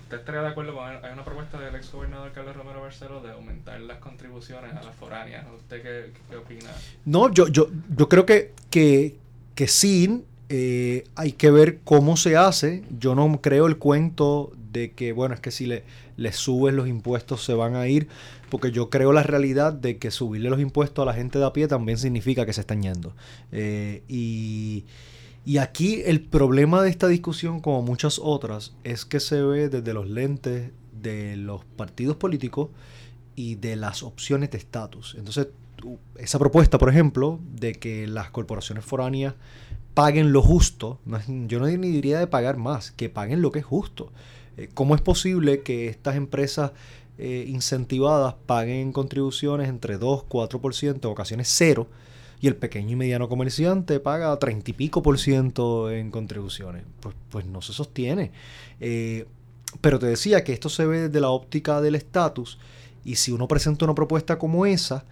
[0.09, 3.29] ¿Usted estaría de acuerdo con hay una propuesta del ex gobernador Carlos Romero Barceló de
[3.29, 5.45] aumentar las contribuciones a las foráneas?
[5.55, 6.71] ¿Usted qué, opina?
[7.05, 9.17] No, yo, yo, yo creo que, que,
[9.53, 12.83] que sí, eh, hay que ver cómo se hace.
[12.97, 15.83] Yo no creo el cuento de que, bueno, es que si le,
[16.17, 18.07] le subes los impuestos se van a ir
[18.49, 21.53] porque yo creo la realidad de que subirle los impuestos a la gente de a
[21.53, 23.13] pie también significa que se están yendo.
[23.51, 24.85] Eh, y,
[25.57, 30.07] aquí el problema de esta discusión, como muchas otras, es que se ve desde los
[30.07, 32.69] lentes de los partidos políticos
[33.35, 35.15] y de las opciones de estatus.
[35.17, 35.47] Entonces,
[36.17, 39.33] esa propuesta, por ejemplo, de que las corporaciones foráneas
[39.93, 40.99] paguen lo justo,
[41.47, 44.11] yo no diría de pagar más, que paguen lo que es justo.
[44.57, 46.71] Eh, ¿Cómo es posible que estas empresas
[47.17, 51.87] eh, incentivadas paguen contribuciones entre 2, 4%, en ocasiones cero,
[52.41, 56.83] y el pequeño y mediano comerciante paga 30 y pico por ciento en contribuciones.
[56.99, 58.31] Pues, pues no se sostiene.
[58.79, 59.25] Eh,
[59.81, 62.57] pero te decía que esto se ve desde la óptica del estatus,
[63.03, 65.05] y si uno presenta una propuesta como esa,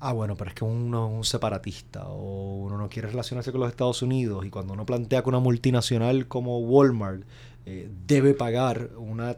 [0.00, 3.60] ah, bueno, pero es que uno es un separatista o uno no quiere relacionarse con
[3.60, 7.22] los Estados Unidos y cuando uno plantea que una multinacional como Walmart
[7.66, 9.36] eh, debe pagar una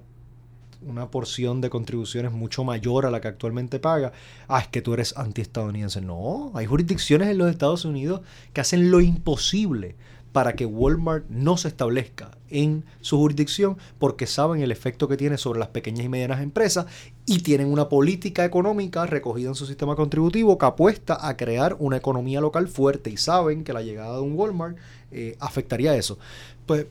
[0.82, 4.12] una porción de contribuciones mucho mayor a la que actualmente paga,
[4.46, 6.00] ah, es que tú eres antiestadounidense.
[6.00, 8.20] No, hay jurisdicciones en los Estados Unidos
[8.52, 9.96] que hacen lo imposible
[10.32, 15.38] para que Walmart no se establezca en su jurisdicción porque saben el efecto que tiene
[15.38, 16.86] sobre las pequeñas y medianas empresas
[17.26, 21.96] y tienen una política económica recogida en su sistema contributivo que apuesta a crear una
[21.96, 24.76] economía local fuerte y saben que la llegada de un Walmart
[25.10, 26.18] eh, afectaría eso.
[26.66, 26.86] Pues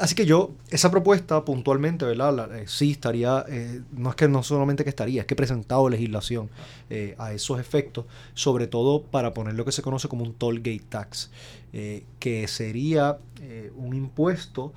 [0.00, 2.54] Así que yo, esa propuesta puntualmente, ¿verdad?
[2.56, 5.88] Eh, sí estaría, eh, no es que no solamente que estaría, es que he presentado
[5.88, 6.50] legislación
[6.90, 10.58] eh, a esos efectos, sobre todo para poner lo que se conoce como un toll
[10.58, 11.30] gate tax,
[12.18, 13.18] que sería
[13.76, 14.72] un impuesto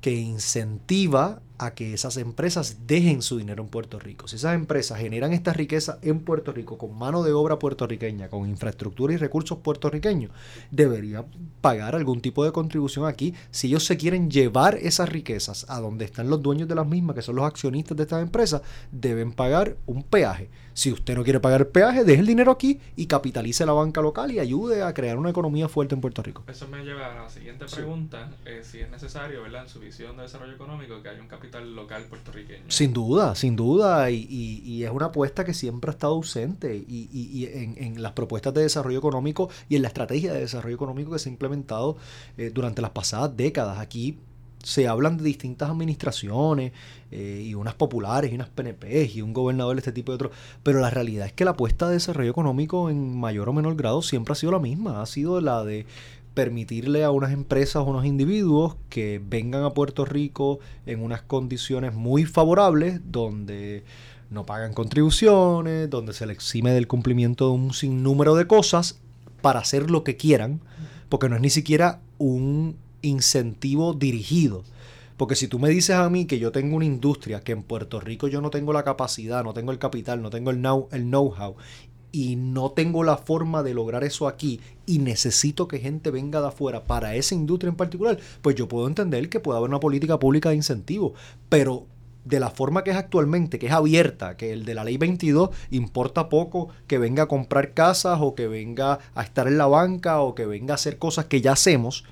[0.00, 4.28] que incentiva a que esas empresas dejen su dinero en Puerto Rico.
[4.28, 8.48] Si esas empresas generan esta riqueza en Puerto Rico con mano de obra puertorriqueña, con
[8.48, 10.30] infraestructura y recursos puertorriqueños,
[10.70, 11.24] debería
[11.60, 13.34] pagar algún tipo de contribución aquí.
[13.50, 17.16] Si ellos se quieren llevar esas riquezas a donde están los dueños de las mismas,
[17.16, 20.48] que son los accionistas de estas empresas, deben pagar un peaje.
[20.74, 24.02] Si usted no quiere pagar el peaje, deje el dinero aquí y capitalice la banca
[24.02, 26.42] local y ayude a crear una economía fuerte en Puerto Rico.
[26.48, 29.62] Eso me lleva a la siguiente pregunta, eh, si es necesario, ¿verdad?
[29.62, 32.64] En su visión de desarrollo económico, que haya un capital local puertorriqueño.
[32.68, 37.08] Sin duda, sin duda, y, y, es una apuesta que siempre ha estado ausente y,
[37.12, 41.12] y en, en, las propuestas de desarrollo económico y en la estrategia de desarrollo económico
[41.12, 41.96] que se ha implementado
[42.36, 43.78] eh, durante las pasadas décadas.
[43.78, 44.18] Aquí
[44.64, 46.72] se hablan de distintas administraciones
[47.10, 50.30] eh, y unas populares y unas PNP y un gobernador de este tipo de otro,
[50.62, 54.02] pero la realidad es que la apuesta de desarrollo económico en mayor o menor grado
[54.02, 55.86] siempre ha sido la misma, ha sido la de
[56.34, 61.94] permitirle a unas empresas o unos individuos que vengan a Puerto Rico en unas condiciones
[61.94, 63.84] muy favorables donde
[64.30, 68.98] no pagan contribuciones, donde se les exime del cumplimiento de un sinnúmero de cosas
[69.40, 70.60] para hacer lo que quieran,
[71.08, 74.64] porque no es ni siquiera un incentivo dirigido.
[75.16, 78.00] Porque si tú me dices a mí que yo tengo una industria, que en Puerto
[78.00, 81.04] Rico yo no tengo la capacidad, no tengo el capital, no tengo el know-how, el
[81.04, 81.34] know
[82.14, 86.46] y no tengo la forma de lograr eso aquí y necesito que gente venga de
[86.46, 90.20] afuera para esa industria en particular, pues yo puedo entender que puede haber una política
[90.20, 91.14] pública de incentivo.
[91.48, 91.86] Pero
[92.24, 95.50] de la forma que es actualmente, que es abierta, que el de la ley 22
[95.72, 100.20] importa poco que venga a comprar casas o que venga a estar en la banca
[100.20, 102.04] o que venga a hacer cosas que ya hacemos,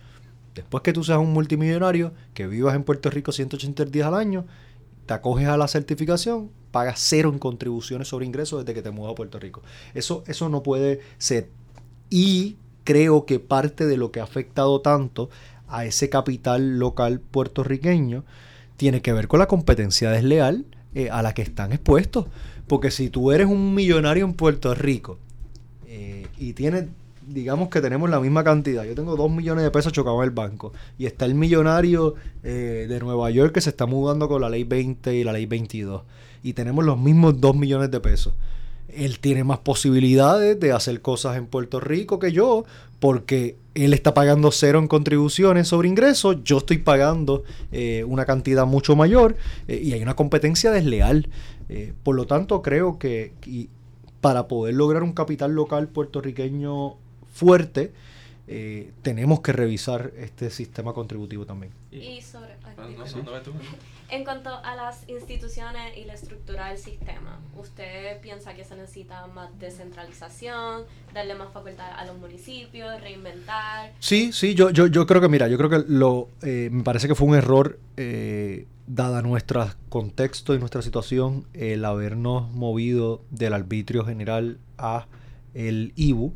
[0.56, 4.46] después que tú seas un multimillonario, que vivas en Puerto Rico 180 días al año,
[5.12, 9.12] te acoges a la certificación, pagas cero en contribuciones sobre ingresos desde que te mudas
[9.12, 9.60] a Puerto Rico.
[9.92, 11.50] Eso, eso no puede ser.
[12.08, 15.28] Y creo que parte de lo que ha afectado tanto
[15.68, 18.24] a ese capital local puertorriqueño
[18.78, 22.26] tiene que ver con la competencia desleal eh, a la que están expuestos.
[22.66, 25.18] Porque si tú eres un millonario en Puerto Rico
[25.86, 26.86] eh, y tienes,
[27.32, 30.30] digamos que tenemos la misma cantidad, yo tengo dos millones de pesos chocados en el
[30.30, 34.48] banco, y está el millonario eh, de Nueva York que se está mudando con la
[34.48, 36.02] ley 20 y la ley 22,
[36.42, 38.34] y tenemos los mismos dos millones de pesos.
[38.88, 42.64] Él tiene más posibilidades de hacer cosas en Puerto Rico que yo,
[43.00, 47.42] porque él está pagando cero en contribuciones sobre ingresos, yo estoy pagando
[47.72, 51.28] eh, una cantidad mucho mayor eh, y hay una competencia desleal.
[52.02, 53.32] Por lo tanto, creo que
[54.22, 56.96] para poder lograr un capital local puertorriqueño
[57.32, 57.92] fuerte,
[59.02, 61.72] tenemos que revisar este sistema contributivo también.
[61.90, 62.52] Y sobre...
[64.12, 69.26] En cuanto a las instituciones y la estructura del sistema, ¿usted piensa que se necesita
[69.28, 70.82] más descentralización,
[71.14, 73.92] darle más facultad a los municipios, reinventar?
[74.00, 77.08] Sí, sí, yo, yo, yo creo que, mira, yo creo que lo, eh, me parece
[77.08, 83.54] que fue un error, eh, dada nuestro contexto y nuestra situación, el habernos movido del
[83.54, 85.06] arbitrio general a
[85.54, 86.34] el IBU.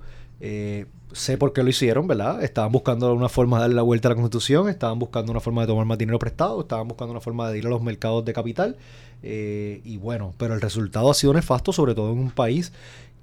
[0.48, 2.44] Eh, sé por qué lo hicieron, ¿verdad?
[2.44, 5.62] Estaban buscando una forma de darle la vuelta a la constitución, estaban buscando una forma
[5.62, 8.32] de tomar más dinero prestado, estaban buscando una forma de ir a los mercados de
[8.32, 8.76] capital.
[9.24, 12.72] Eh, y bueno, pero el resultado ha sido nefasto, sobre todo en un país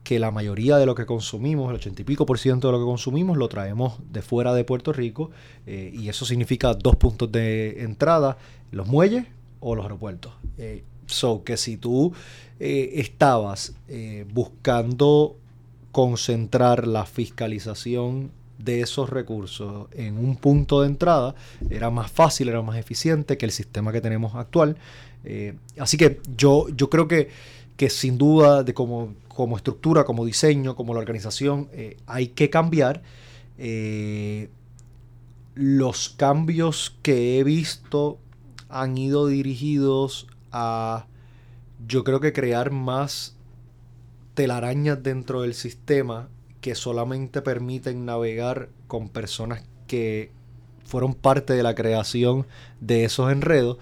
[0.04, 2.80] que la mayoría de lo que consumimos, el ochenta y pico por ciento de lo
[2.80, 5.32] que consumimos, lo traemos de fuera de Puerto Rico.
[5.66, 8.38] Eh, y eso significa dos puntos de entrada,
[8.72, 9.28] los muelles
[9.62, 10.34] o los aeropuertos.
[11.06, 12.12] So que si tú
[12.60, 13.76] estabas
[14.34, 15.38] buscando
[15.94, 21.36] concentrar la fiscalización de esos recursos en un punto de entrada
[21.70, 24.76] era más fácil, era más eficiente que el sistema que tenemos actual.
[25.24, 27.30] Eh, así que yo, yo creo que,
[27.78, 29.14] que sin duda de como,
[29.56, 33.04] estructura, como diseño, como la organización, eh, hay que cambiar.
[33.60, 34.50] Eh,
[35.54, 38.18] los cambios que he visto
[38.68, 41.06] han ido dirigidos a,
[41.88, 43.33] yo creo que crear más
[44.34, 46.30] telarañas dentro del sistema
[46.62, 50.32] que solamente permiten navegar con personas que
[50.86, 52.46] fueron parte de la creación
[52.80, 53.78] de esos enredos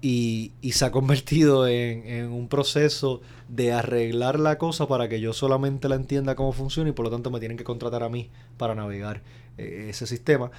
[0.00, 5.88] y, se ha convertido en, un proceso de arreglar la cosa para que yo solamente
[5.88, 8.74] la entienda cómo funciona y por lo tanto me tienen que contratar a mí para
[8.74, 9.22] navegar
[9.58, 10.50] eh, ese sistema.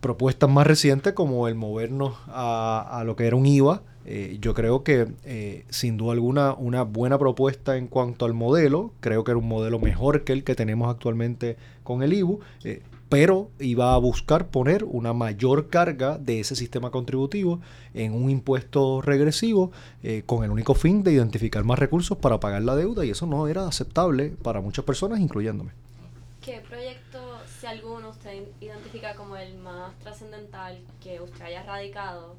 [0.00, 4.54] Propuestas más recientes como el movernos a, a lo que era un IVA, eh, yo
[4.54, 9.30] creo que eh, sin duda alguna una buena propuesta en cuanto al modelo, creo que
[9.30, 13.94] era un modelo mejor que el que tenemos actualmente con el IBU, eh, pero iba
[13.94, 17.60] a buscar poner una mayor carga de ese sistema contributivo
[17.92, 19.70] en un impuesto regresivo
[20.24, 23.48] con el único fin de identificar más recursos para pagar la deuda y eso no
[23.48, 25.72] era aceptable para muchas personas, incluyéndome.
[26.40, 27.18] ¿Qué proyecto,
[27.60, 32.34] si alguno, usted identifica como el más trascendental que usted haya radicado?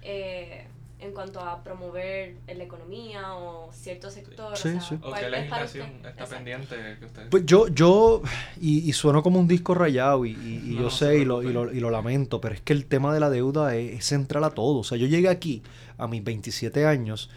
[0.00, 0.66] Eh,
[1.04, 4.56] en cuanto a promover la economía o cierto sector.
[4.56, 4.96] Sí, sí.
[5.02, 7.28] ¿O qué legislación está pendiente que usted...
[7.30, 8.22] Pues yo, yo
[8.60, 11.72] y, y sueno como un disco rayado y, y, yo sé y lo, y, lo,
[11.72, 14.78] y lo lamento, pero es que el tema de la deuda es, central a todo.
[14.78, 15.62] O sea, yo llegué aquí
[15.98, 17.30] a mis 27 años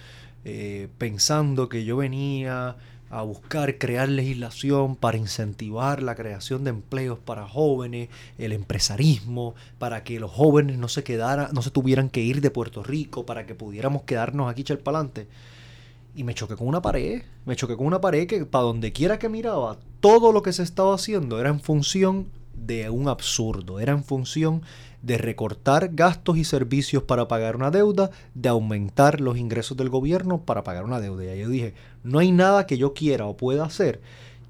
[0.46, 2.78] eh, pensando que yo venía
[3.10, 10.04] a buscar crear legislación para incentivar la creación de empleos para jóvenes, el empresarismo, para
[10.04, 13.46] que los jóvenes no se quedaran, no se tuvieran que ir de Puerto Rico, para
[13.46, 15.28] que pudiéramos quedarnos aquí adelante.
[16.16, 19.20] Y me choqué con una pared, me choqué con una pared que para donde quiera
[19.20, 23.94] que miraba, todo lo que se estaba haciendo era en función de un absurdo, era
[23.94, 24.64] en función
[25.02, 30.42] de recortar gastos y servicios para pagar una deuda, de aumentar los ingresos del gobierno
[30.42, 31.36] para pagar una deuda.
[31.36, 34.02] Y yo dije, no hay nada que yo quiera o pueda hacer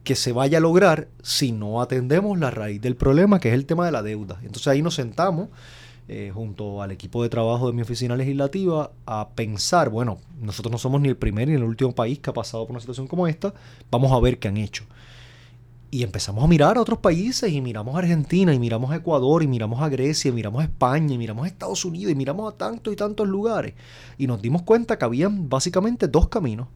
[0.03, 3.65] que se vaya a lograr si no atendemos la raíz del problema, que es el
[3.65, 4.39] tema de la deuda.
[4.41, 5.49] Entonces ahí nos sentamos
[6.07, 10.77] eh, junto al equipo de trabajo de mi oficina legislativa a pensar, bueno, nosotros no
[10.77, 13.27] somos ni el primer ni el último país que ha pasado por una situación como
[13.27, 13.53] esta,
[13.91, 14.85] vamos a ver qué han hecho.
[15.89, 19.41] Y empezamos a mirar a otros países y miramos a Argentina y miramos a Ecuador
[19.41, 22.53] y miramos a Grecia y miramos a España y miramos a Estados Unidos y miramos
[22.53, 23.73] a tantos y tantos lugares.
[24.17, 26.67] Y nos dimos cuenta que habían básicamente dos caminos.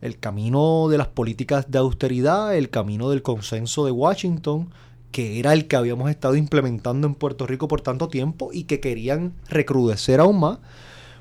[0.00, 4.68] El camino de las políticas de austeridad, el camino del consenso de Washington,
[5.12, 8.80] que era el que habíamos estado implementando en Puerto Rico por tanto tiempo y que
[8.80, 10.58] querían recrudecer aún más.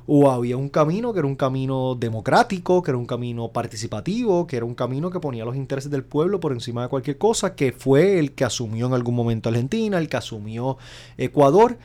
[0.08, 4.58] O había un camino que era un camino democrático, que era un camino participativo, que
[4.58, 7.72] era un camino que ponía los intereses del pueblo por encima de cualquier cosa, que
[7.72, 10.78] fue el que asumió en algún momento Argentina, el que asumió
[11.18, 11.78] Ecuador,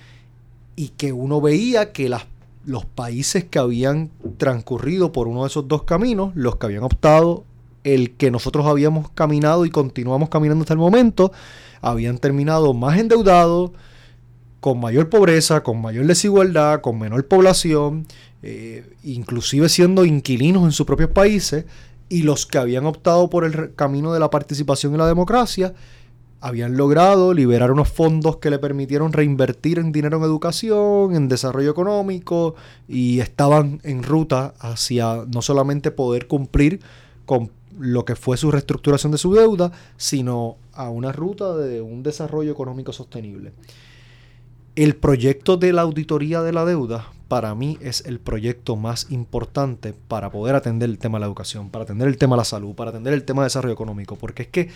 [0.76, 2.26] y que uno veía que las,
[2.64, 7.44] los países que habían transcurrido por uno de esos dos caminos, los que habían optado
[7.85, 11.33] el que nosotros habíamos caminado y continuamos caminando hasta el momento,
[11.80, 13.70] habían terminado más endeudados,
[14.60, 18.06] con mayor pobreza, con mayor desigualdad, con menor población,
[18.42, 21.64] eh, inclusive siendo inquilinos en sus propios países,
[22.08, 25.74] y los que habían optado por el camino de la participación y la democracia,
[26.40, 31.70] habían logrado liberar unos fondos que le permitieron reinvertir en dinero en educación, en desarrollo
[31.70, 32.54] económico,
[32.88, 36.80] y estaban en ruta hacia no solamente poder cumplir
[37.26, 42.02] con lo que fue su reestructuración de su deuda, sino a una ruta de un
[42.02, 43.52] desarrollo económico sostenible.
[44.76, 49.94] El proyecto de la auditoría de la deuda para mí es el proyecto más importante
[50.06, 52.74] para poder atender el tema de la educación, para atender el tema de la salud,
[52.74, 54.68] para atender el tema de desarrollo económico, porque es que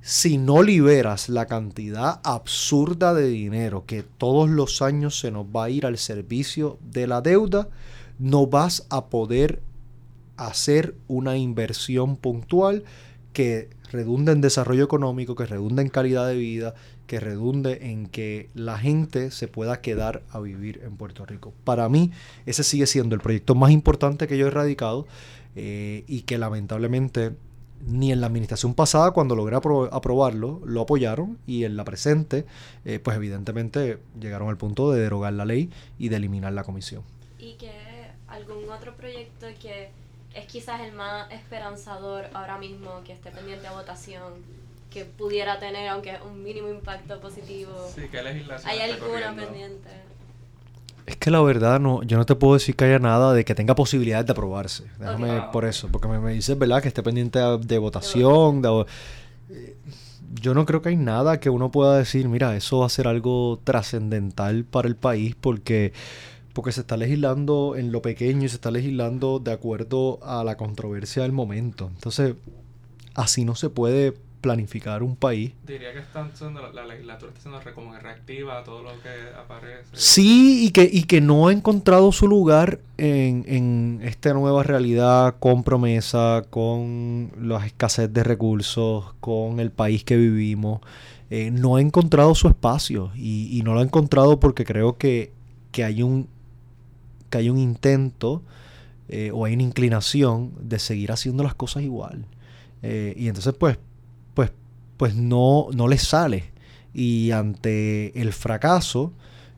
[0.00, 5.64] si no liberas la cantidad absurda de dinero que todos los años se nos va
[5.64, 7.68] a ir al servicio de la deuda,
[8.20, 9.60] no vas a poder
[10.36, 12.84] hacer una inversión puntual
[13.32, 16.74] que redunde en desarrollo económico, que redunde en calidad de vida,
[17.06, 21.52] que redunde en que la gente se pueda quedar a vivir en Puerto Rico.
[21.64, 22.10] Para mí,
[22.46, 25.06] ese sigue siendo el proyecto más importante que yo he radicado
[25.54, 27.32] eh, y que lamentablemente
[27.86, 32.46] ni en la administración pasada, cuando logré aprobarlo, lo apoyaron y en la presente,
[32.84, 37.02] eh, pues evidentemente llegaron al punto de derogar la ley y de eliminar la comisión.
[37.38, 37.72] ¿Y que
[38.28, 39.90] algún otro proyecto que
[40.34, 44.34] es quizás el más esperanzador ahora mismo que esté pendiente a votación
[44.90, 47.72] que pudiera tener, aunque un mínimo impacto positivo.
[47.94, 49.88] Sí, ¿qué legislación ¿Hay alguna pendiente?
[51.06, 53.54] Es que la verdad, no, yo no te puedo decir que haya nada de que
[53.54, 54.84] tenga posibilidades de aprobarse.
[54.98, 56.80] Déjame por eso, porque me, me, dices, ¿verdad?
[56.80, 58.62] Que esté pendiente de, votación.
[58.62, 58.86] De,
[59.50, 59.76] eh,
[60.40, 63.08] yo no creo que hay nada que uno pueda decir, mira, eso va a ser
[63.08, 65.92] algo trascendental para el país, porque
[66.52, 70.56] porque se está legislando en lo pequeño y se está legislando de acuerdo a la
[70.56, 71.90] controversia del momento.
[71.94, 72.34] Entonces,
[73.14, 75.52] así no se puede planificar un país.
[75.64, 76.30] Diría que están
[76.74, 79.84] la, legislatura está siendo como reactiva a todo lo que aparece.
[79.92, 85.36] Sí, y que, y que no ha encontrado su lugar en, en esta nueva realidad
[85.38, 90.80] con promesa, con la escasez de recursos, con el país que vivimos.
[91.30, 95.32] Eh, no ha encontrado su espacio y, y no lo ha encontrado porque creo que,
[95.70, 96.28] que hay un
[97.32, 98.42] que hay un intento
[99.08, 102.26] eh, o hay una inclinación de seguir haciendo las cosas igual.
[102.82, 103.78] Eh, y entonces pues,
[104.34, 104.52] pues,
[104.98, 106.52] pues no, no les sale.
[106.94, 109.12] Y ante el fracaso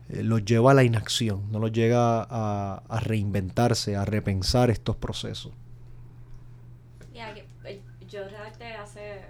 [0.09, 5.51] eh, los lleva a la inacción, no los llega a, reinventarse, a repensar estos procesos.
[8.07, 9.25] yo redacté hace,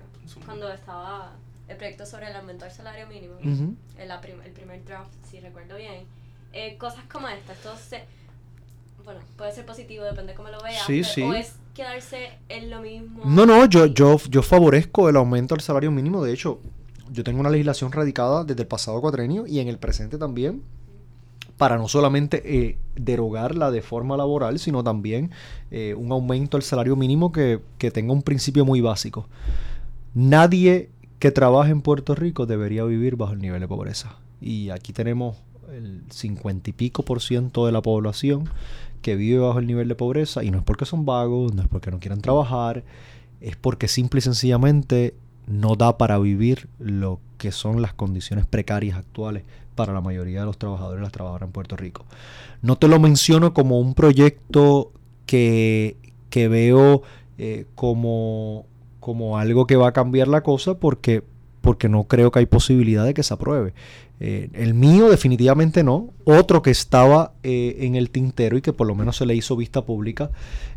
[0.45, 1.31] cuando estaba
[1.67, 6.05] el proyecto sobre el aumento del salario mínimo, el, primer draft, si recuerdo bien,
[6.77, 8.03] cosas como estas, esto se,
[9.05, 10.83] bueno, puede ser positivo, depende de cómo lo veas.
[10.85, 11.21] Sí, sí.
[11.21, 13.23] O es quedarse en lo mismo.
[13.23, 16.23] No, no, yo, yo, yo favorezco el aumento del salario mínimo.
[16.23, 16.59] De hecho,
[17.11, 20.63] yo tengo una legislación radicada desde el pasado cuatrenio y en el presente también
[21.57, 25.31] para no solamente eh, derogarla de forma laboral, sino también
[25.71, 29.29] eh, un aumento del salario mínimo que, que tenga un principio muy básico.
[30.13, 30.89] Nadie
[31.19, 34.17] que trabaje en Puerto Rico debería vivir bajo el nivel de pobreza.
[34.41, 35.37] Y aquí tenemos
[35.73, 38.49] el cincuenta y pico por ciento de la población
[39.01, 41.67] que vive bajo el nivel de pobreza y no es porque son vagos, no es
[41.67, 42.83] porque no quieran trabajar,
[43.41, 45.13] es porque simple y sencillamente
[45.47, 49.43] no da para vivir lo que son las condiciones precarias actuales
[49.75, 52.05] para la mayoría de los trabajadores y las trabajadoras en Puerto Rico.
[52.61, 54.91] No te lo menciono como un proyecto
[55.25, 55.97] que,
[56.29, 57.03] que veo
[57.37, 58.65] eh, como,
[58.99, 61.23] como algo que va a cambiar la cosa porque,
[61.65, 63.73] porque no creo que hay posibilidad de que se apruebe.
[64.19, 66.11] Eh, el mío definitivamente no.
[66.23, 69.55] Otro que estaba eh, en el tintero y que por lo menos se le hizo
[69.55, 70.29] vista pública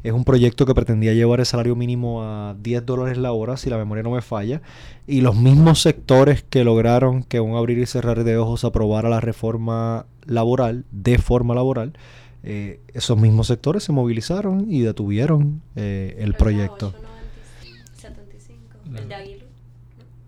[0.03, 3.69] es un proyecto que pretendía llevar el salario mínimo a 10 dólares la hora, si
[3.69, 4.63] la memoria no me falla.
[5.07, 9.21] Y los mismos sectores que lograron que un abrir y cerrar de ojos aprobara la
[9.21, 11.93] reforma laboral, de forma laboral,
[12.45, 16.95] eh, esos mismos sectores se movilizaron y detuvieron el proyecto.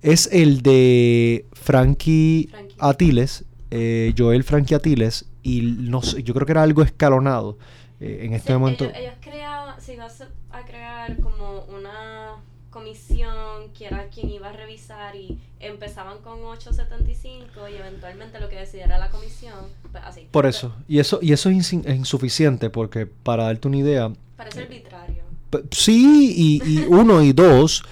[0.03, 6.53] Es el de Frankie Atiles, eh, Joel Frankie Atiles, y no sé, yo creo que
[6.53, 7.59] era algo escalonado
[8.01, 8.85] eh, en este momento.
[8.95, 12.37] Ellos, creaban, si vas a crear como una
[12.71, 18.57] comisión que era quien iba a revisar y empezaban con 8.75 y eventualmente lo que
[18.57, 20.29] decidiera la comisión, pues así.
[20.31, 24.13] Por eso, y eso, y eso es, insuficiente porque para darte una idea...
[24.37, 25.25] Parece arbitrario.
[25.73, 27.83] Sí, y, y uno y dos,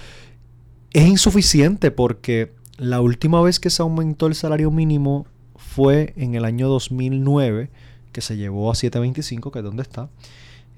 [0.93, 5.25] es insuficiente porque la última vez que se aumentó el salario mínimo
[5.55, 7.69] fue en el año 2009,
[8.11, 10.09] que se llevó a 7.25, que es donde está.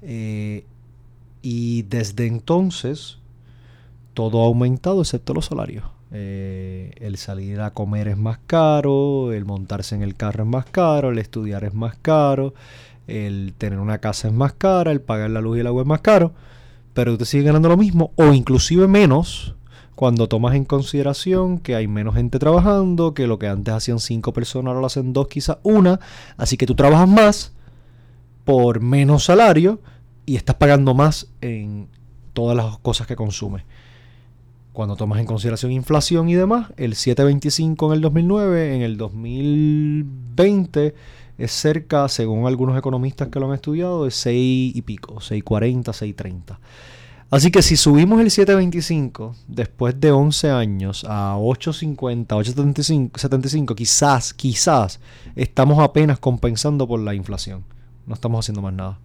[0.02, 0.64] Eh,
[1.40, 3.18] y desde entonces
[4.14, 5.84] todo ha aumentado excepto los salarios.
[6.10, 10.66] Eh, el salir a comer es más caro, el montarse en el carro es más
[10.66, 12.52] caro, el estudiar es más caro,
[13.06, 15.88] el tener una casa es más cara, el pagar la luz y el agua es
[15.88, 16.32] más caro,
[16.92, 19.54] pero usted sigue ganando lo mismo o inclusive menos
[19.94, 24.32] cuando tomas en consideración que hay menos gente trabajando, que lo que antes hacían cinco
[24.32, 26.00] personas ahora lo hacen dos, quizás una,
[26.36, 27.52] así que tú trabajas más
[28.44, 29.80] por menos salario
[30.26, 31.88] y estás pagando más en
[32.32, 33.64] todas las cosas que consumes.
[34.72, 40.94] Cuando tomas en consideración inflación y demás, el 7.25 en el 2009, en el 2020
[41.36, 46.58] es cerca, según algunos economistas que lo han estudiado, de 6 y pico, 6.40, 6.30.
[47.32, 55.00] Así que si subimos el 725 después de 11 años a 850, 875, quizás, quizás
[55.34, 57.64] estamos apenas compensando por la inflación.
[58.06, 58.98] No estamos haciendo más nada.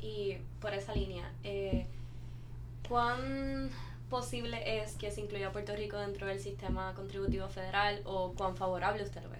[0.00, 1.86] Y por esa línea, eh,
[2.88, 3.70] ¿cuán
[4.10, 9.04] posible es que se incluya Puerto Rico dentro del sistema contributivo federal o cuán favorable
[9.04, 9.38] usted lo ve?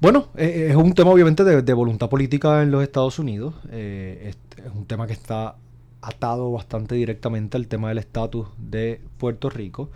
[0.00, 3.54] Bueno, eh, es un tema obviamente de, voluntad política en los Estados Unidos.
[3.70, 5.54] Eh, es un tema que está
[6.00, 9.90] atado bastante directamente al tema del estatus de Puerto Rico.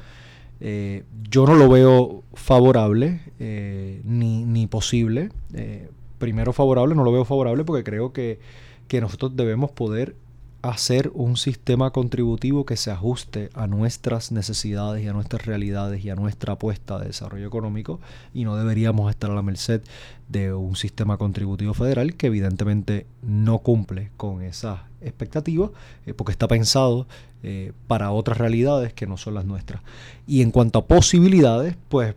[0.61, 5.31] Eh, yo no lo veo favorable eh, ni, ni, posible.
[5.55, 5.89] Eh,
[6.19, 8.39] primero favorable, no lo veo favorable porque creo que,
[8.87, 10.15] que nosotros debemos poder
[10.63, 16.11] hacer un sistema contributivo que se ajuste a nuestras necesidades y a nuestras realidades y
[16.11, 18.01] a nuestra apuesta de desarrollo económico
[18.33, 19.83] y no deberíamos estar a la merced
[20.29, 25.71] de un sistema contributivo federal que evidentemente no cumple con esas expectativas
[26.07, 27.09] eh, porque está pensado
[27.43, 29.83] eh, para otras realidades que no son las nuestras.
[30.29, 32.15] Y en cuanto a posibilidades, pues,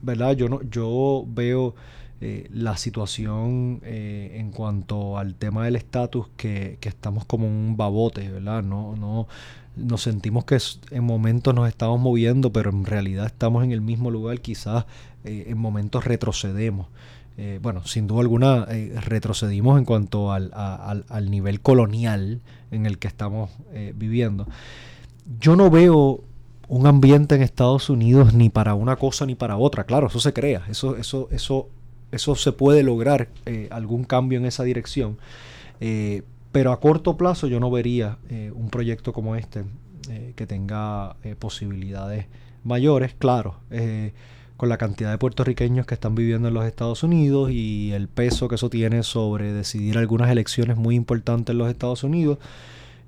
[0.00, 0.32] ¿verdad?
[0.32, 1.74] Yo, no, yo veo
[2.22, 8.30] eh, la situación eh, en cuanto al tema del estatus, que, estamos como un babote,
[8.30, 8.62] ¿verdad?
[8.62, 9.28] No, no,
[9.76, 10.56] nos sentimos que
[10.92, 14.86] en momentos nos estamos moviendo, pero en realidad estamos en el mismo lugar, quizás
[15.24, 16.86] eh, en momentos retrocedemos.
[17.60, 22.40] bueno, sin duda alguna retrocedimos en cuanto al, al, nivel colonial
[22.70, 23.50] en el que estamos
[23.94, 24.48] viviendo.
[25.38, 26.24] Yo no veo
[26.68, 29.84] un ambiente en Estados Unidos ni para una cosa ni para otra.
[29.84, 31.68] Claro, eso se crea, eso, eso, eso
[32.12, 35.18] eso se puede lograr eh, algún cambio en esa dirección.
[35.80, 39.64] Eh, pero a corto plazo yo no vería eh, un proyecto como este
[40.36, 42.26] que tenga posibilidades
[42.62, 43.56] mayores, claro,
[44.56, 48.46] con la cantidad de puertorriqueños que están viviendo en los Estados Unidos y el peso
[48.46, 52.38] que eso tiene sobre decidir algunas elecciones muy importantes en los Estados Unidos.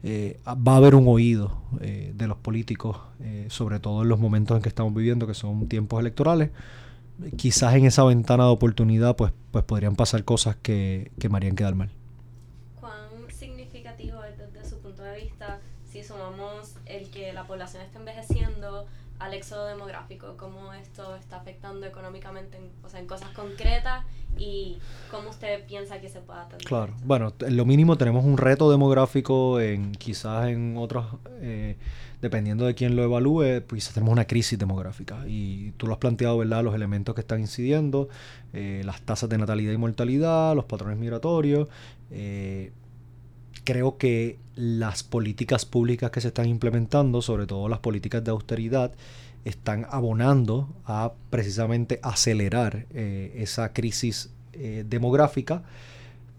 [0.04, 2.96] va a haber un oído de los políticos,
[3.46, 6.50] sobre todo en los momentos en que estamos viviendo, que son tiempos electorales,
[7.36, 11.56] quizás en esa ventana de oportunidad pues, pues podrían pasar cosas que, que me harían
[11.56, 11.90] quedar mal.
[12.80, 15.60] ¿Cuán significativo es desde su punto de vista
[15.90, 18.86] si sumamos el que la población está envejeciendo
[19.18, 20.36] al éxodo demográfico?
[20.36, 24.04] ¿Cómo esto está afectando económicamente en, o sea, en cosas concretas
[24.36, 24.78] y
[25.10, 26.66] cómo usted piensa que se pueda atender?
[26.66, 31.06] Claro, bueno, en lo mínimo tenemos un reto demográfico en quizás en otros...
[31.40, 31.76] Eh,
[32.20, 35.24] dependiendo de quién lo evalúe, pues tenemos una crisis demográfica.
[35.26, 36.64] Y tú lo has planteado, ¿verdad?
[36.64, 38.08] Los elementos que están incidiendo,
[38.52, 41.68] eh, las tasas de natalidad y mortalidad, los patrones migratorios.
[42.10, 42.72] Eh,
[43.64, 48.92] creo que las políticas públicas que se están implementando, sobre todo las políticas de austeridad,
[49.44, 54.30] están abonando a precisamente acelerar eh, esa crisis
[54.86, 55.62] demográfica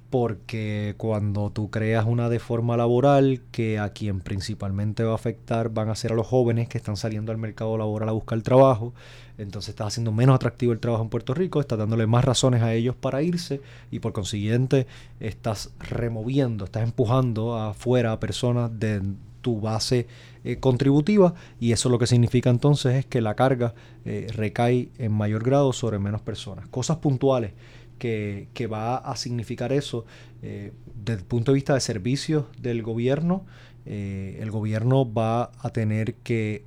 [0.10, 5.90] porque cuando tú creas una deforma laboral que a quien principalmente va a afectar van
[5.90, 8.94] a ser a los jóvenes que están saliendo al mercado laboral a buscar trabajo,
[9.38, 12.74] entonces estás haciendo menos atractivo el trabajo en Puerto Rico, estás dándole más razones a
[12.74, 14.88] ellos para irse y por consiguiente
[15.20, 19.02] estás removiendo, estás empujando afuera a personas de
[19.42, 20.08] tu base
[20.44, 23.74] eh, contributiva y eso lo que significa entonces es que la carga
[24.06, 26.68] eh, recae en mayor grado sobre menos personas.
[26.68, 27.54] Cosas puntuales
[28.00, 30.06] que, va a significar eso
[30.42, 33.46] eh, desde el punto de vista de servicios del gobierno.
[33.86, 36.64] Eh, el gobierno va a tener que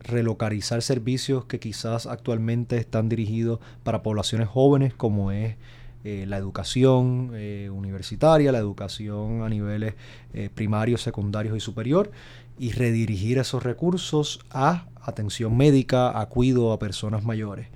[0.00, 5.56] relocalizar servicios que quizás actualmente están dirigidos para poblaciones jóvenes, como es
[6.04, 7.30] eh, la educación
[7.70, 9.94] universitaria, la educación a niveles
[10.54, 12.10] primarios, secundarios y superior,
[12.58, 17.68] y redirigir esos recursos a atención médica, a cuido a personas mayores.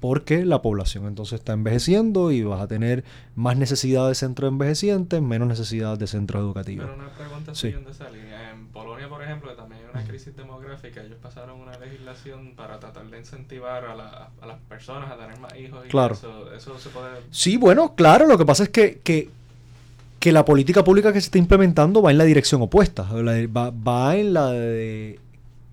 [0.00, 3.04] Porque la población entonces está envejeciendo y vas a tener
[3.36, 6.86] más necesidad de centros envejecientes, menos necesidad de centros educativos.
[6.86, 8.50] Pero una pregunta siguiendo esa línea.
[8.50, 11.02] En Polonia, por ejemplo, también hay una crisis demográfica.
[11.02, 15.54] Ellos pasaron una legislación para tratar de incentivar a, a las personas a tener más
[15.56, 15.84] hijos.
[15.86, 16.14] Y claro.
[16.14, 17.20] Eso, eso se puede...
[17.30, 18.26] Sí, bueno, claro.
[18.26, 19.30] Lo que pasa es que, que,
[20.18, 23.04] que, la política pública que se está implementando va en la dirección opuesta.
[23.04, 25.20] Va, va en la de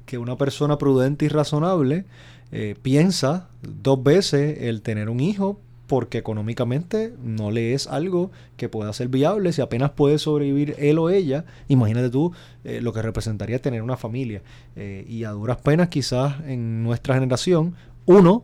[0.05, 2.05] que una persona prudente y razonable
[2.51, 8.69] eh, piensa dos veces el tener un hijo porque económicamente no le es algo que
[8.69, 9.51] pueda ser viable.
[9.53, 12.31] Si apenas puede sobrevivir él o ella, imagínate tú
[12.63, 14.43] eh, lo que representaría tener una familia.
[14.75, 17.75] Eh, y a duras penas quizás en nuestra generación,
[18.05, 18.43] uno,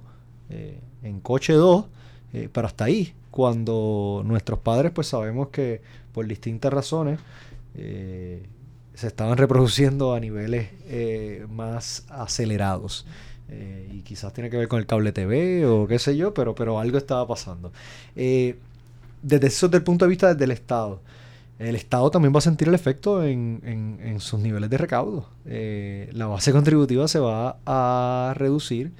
[1.01, 1.85] en coche dos,
[2.51, 5.81] pero hasta ahí, cuando nuestros padres pues sabemos que
[6.13, 7.19] por distintas razones
[7.73, 10.69] se estaban reproduciendo a niveles
[11.49, 13.07] más acelerados.
[13.49, 16.55] Eh, y quizás tiene que ver con el cable TV o qué sé yo, pero,
[16.55, 17.71] pero algo estaba pasando.
[18.15, 18.57] Eh,
[19.21, 21.01] desde eso, desde el punto de vista del Estado,
[21.59, 23.61] el Estado también va a sentir el efecto en,
[24.01, 25.29] en, sus niveles de recaudo.
[25.45, 28.91] Eh, la base contributiva se va a reducir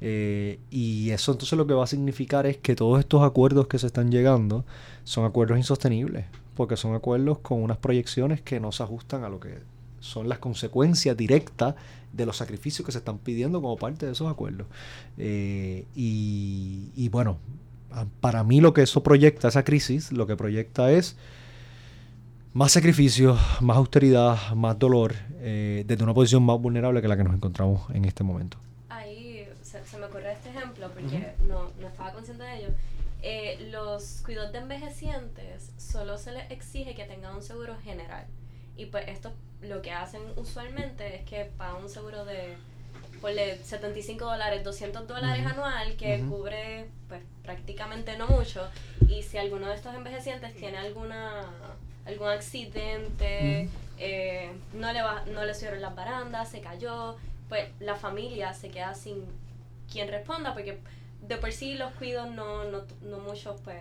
[0.00, 3.86] y eso entonces lo que va a significar es que todos estos acuerdos que se
[3.86, 4.64] están llegando
[5.04, 6.26] son acuerdos insostenibles,
[6.56, 9.60] porque son acuerdos con unas proyecciones que no se ajustan a lo que
[10.00, 11.76] son las consecuencias directas
[12.12, 14.66] de los sacrificios que se están pidiendo como parte de esos acuerdos.
[15.18, 17.38] Eh, y, bueno,
[18.20, 21.16] para mí lo que eso proyecta, esa crisis, lo que proyecta es
[22.52, 27.24] más sacrificios, más austeridad, más dolor, eh, desde una posición más vulnerable que la que
[27.24, 28.58] nos encontramos en este momento.
[28.88, 32.68] Ahí se, me ocurre este ejemplo porque no, no, estaba consciente de ello.
[33.22, 38.26] Eh, los cuidados de envejecientes solo se les exige que tengan un seguro general.
[38.76, 42.56] Y pues esto lo que hacen usualmente es que pagan un seguro de
[43.20, 48.68] ponle 75 dólares, 200 dólares anual que cubre pues prácticamente no mucho.
[49.08, 51.48] Y si alguno de estos envejecientes tiene alguna
[52.04, 53.68] algún accidente
[53.98, 57.16] eh, no le va, no le subieron las barandas se cayó
[57.48, 59.24] pues la familia se queda sin
[59.90, 60.80] quien responda porque
[61.20, 63.78] de por sí los cuidos no, no, no muchos pues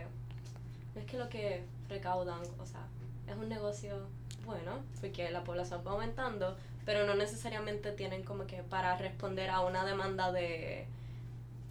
[0.94, 2.86] no es que lo que recaudan o sea
[3.28, 4.08] es un negocio
[4.52, 9.62] bueno, porque la población va aumentando, pero no necesariamente tienen como que para responder a
[9.62, 10.86] una demanda de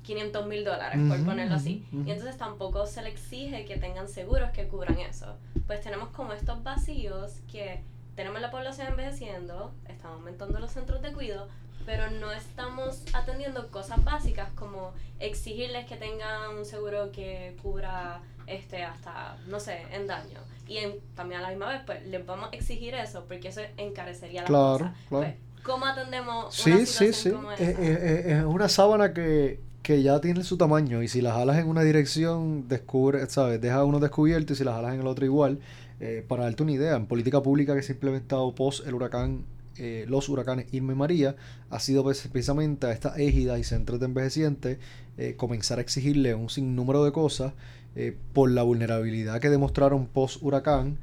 [0.02, 1.86] 500 mil dólares, por ponerlo así.
[1.92, 5.36] Y entonces tampoco se le exige que tengan seguros que cubran eso.
[5.66, 7.82] Pues tenemos como estos vacíos que
[8.16, 11.48] tenemos la población envejeciendo, estamos aumentando los centros de cuidado,
[11.90, 18.84] pero no estamos atendiendo cosas básicas como exigirles que tengan un seguro que cubra este
[18.84, 20.38] hasta, no sé, en daño.
[20.68, 20.78] Y
[21.16, 24.46] también a la misma vez, pues les vamos a exigir eso, porque eso encarecería la
[24.46, 24.94] claro, cosa.
[25.08, 25.24] Claro.
[25.24, 27.30] Pues, ¿Cómo atendemos sí, una sí, sí.
[27.32, 31.58] Como Es, es, una sábana que, que ya tiene su tamaño y si la jalas
[31.58, 33.60] en una dirección, descubre, ¿sabes?
[33.60, 35.58] Deja uno descubierto y si la jalas en el otro igual.
[35.98, 39.44] Eh, para darte una idea, en política pública que se ha implementado post el huracán
[39.82, 41.36] eh, los huracanes Irma y María
[41.70, 44.78] ha sido pues, precisamente a estas égidas y centros de envejecientes
[45.16, 47.54] eh, comenzar a exigirle un sinnúmero de cosas
[47.96, 50.98] eh, por la vulnerabilidad que demostraron post huracán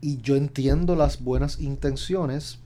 [0.00, 2.58] y yo entiendo las buenas intenciones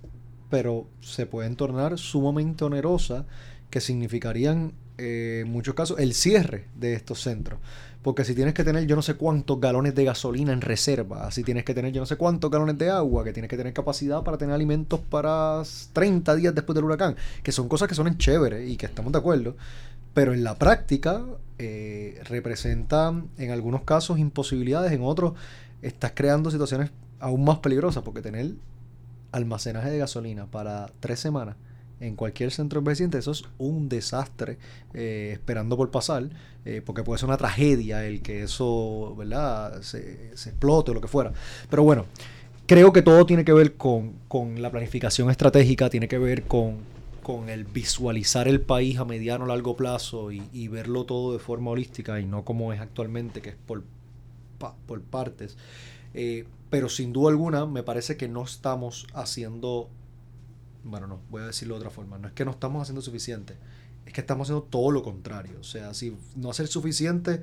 [0.51, 3.25] pero se pueden tornar sumamente onerosas
[3.71, 7.61] que significarían en muchos casos el cierre de estos centros.
[8.03, 11.43] Porque si tienes que tener yo no sé cuántos galones de gasolina en reserva, si
[11.43, 14.23] tienes que tener yo no sé cuántos galones de agua, que tienes que tener capacidad
[14.23, 18.71] para tener alimentos para 30 días después del huracán, que son cosas que son chéveres
[18.71, 19.57] y que estamos de acuerdo,
[20.15, 21.25] pero en la práctica
[21.59, 25.33] eh, representan en algunos casos imposibilidades, en otros
[25.83, 28.53] estás creando situaciones aún más peligrosas, porque tener
[29.33, 31.57] almacenaje de gasolina para tres semanas
[32.01, 34.59] en cualquier centro envejeciente, eso es un desastre
[34.95, 36.29] eh, esperando por pasar,
[36.65, 41.09] eh, porque puede ser una tragedia el que eso, ¿verdad?, se, explote o lo que
[41.09, 41.33] fuera.
[41.71, 42.07] Pero bueno,
[42.67, 44.15] creo que todo tiene que ver con,
[44.61, 46.77] la planificación estratégica, tiene que ver con,
[47.23, 51.71] con el visualizar el país a mediano o largo plazo y, verlo todo de forma
[51.71, 53.85] holística y no como es actualmente, que es por,
[54.87, 55.57] por partes.
[56.13, 59.89] Eh, pero sin duda alguna me parece que no estamos haciendo
[60.87, 63.57] bueno, no, voy a decirlo de otra forma, no es que no estamos haciendo suficiente,
[64.07, 65.59] es que estamos haciendo todo lo contrario.
[65.61, 67.43] O sea, si no hacer suficiente,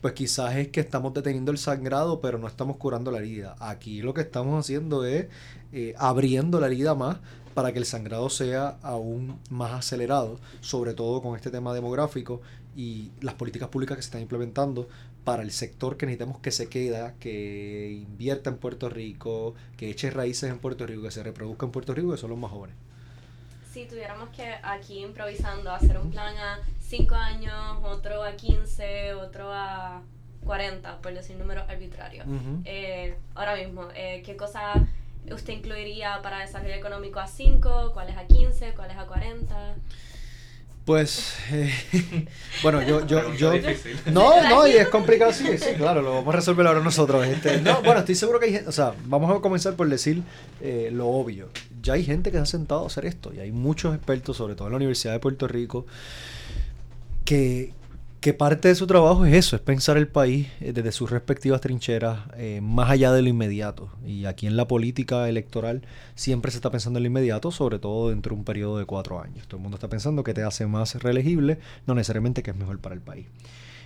[0.00, 3.56] pues quizás es que estamos deteniendo el sangrado, pero no estamos curando la herida.
[3.58, 5.26] Aquí lo que estamos haciendo es
[5.72, 7.18] eh, abriendo la herida más
[7.54, 12.42] para que el sangrado sea aún más acelerado, sobre todo con este tema demográfico
[12.76, 14.88] y las políticas públicas que se están implementando
[15.24, 20.10] para el sector que necesitamos que se queda, que invierta en Puerto Rico, que eche
[20.10, 22.76] raíces en Puerto Rico, que se reproduzca en Puerto Rico, que son los más jóvenes.
[23.72, 29.52] Si tuviéramos que aquí improvisando hacer un plan a 5 años, otro a 15, otro
[29.52, 30.02] a
[30.44, 32.26] 40, por decir números arbitrarios.
[32.64, 34.74] Eh, ahora mismo, eh, ¿qué cosa
[35.32, 37.92] usted incluiría para desarrollo económico a 5?
[37.94, 38.74] ¿Cuáles a 15?
[38.74, 39.74] ¿Cuáles a 40?
[40.84, 41.72] Pues, eh,
[42.62, 43.52] bueno, yo, yo, yo,
[44.12, 47.26] no, no, y es complicado, sí, sí, claro, lo vamos a resolver ahora nosotros.
[47.26, 50.22] Este, no, bueno, estoy seguro que hay gente, o sea, vamos a comenzar por decir
[50.60, 51.48] eh, lo obvio.
[51.80, 54.56] Ya hay gente que se ha sentado a hacer esto, y hay muchos expertos, sobre
[54.56, 55.86] todo en la Universidad de Puerto Rico,
[57.24, 57.72] que,
[58.24, 61.60] que parte de su trabajo es eso, es pensar el país eh, desde sus respectivas
[61.60, 63.90] trincheras, eh, más allá de lo inmediato.
[64.02, 65.82] Y aquí en la política electoral
[66.14, 69.20] siempre se está pensando en lo inmediato, sobre todo dentro de un periodo de cuatro
[69.20, 69.46] años.
[69.46, 72.78] Todo el mundo está pensando que te hace más reelegible, no necesariamente que es mejor
[72.78, 73.26] para el país.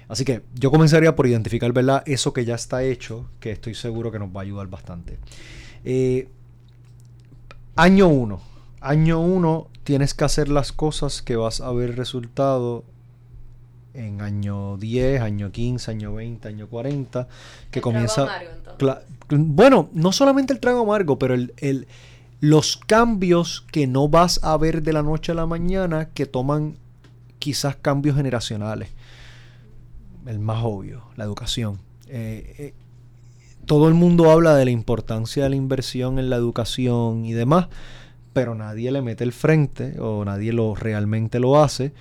[0.07, 2.05] Así que yo comenzaría por identificar, ¿verdad?
[2.07, 5.19] Eso que ya está hecho, que estoy seguro que nos va a ayudar bastante.
[5.85, 6.29] Eh,
[7.75, 8.41] año uno.
[8.81, 12.85] Año uno tienes que hacer las cosas que vas a ver resultado
[13.95, 17.29] en año 10, año 15, año 20, año 40,
[17.71, 18.23] que comienza...
[18.23, 18.99] Amargo,
[19.31, 21.87] bueno, no solamente el trago amargo, pero el, el,
[22.41, 26.77] los cambios que no vas a ver de la noche a la mañana que toman
[27.39, 28.91] quizás cambios generacionales.
[30.27, 31.79] El más obvio, la educación.
[32.09, 32.75] Eh, eh,
[33.67, 37.69] todo el mundo habla de la importancia de la inversión en la educación y demás,
[38.33, 41.93] pero nadie le mete el frente o nadie lo realmente lo hace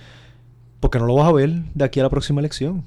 [0.80, 2.84] porque no lo vas a ver de aquí a la próxima elección.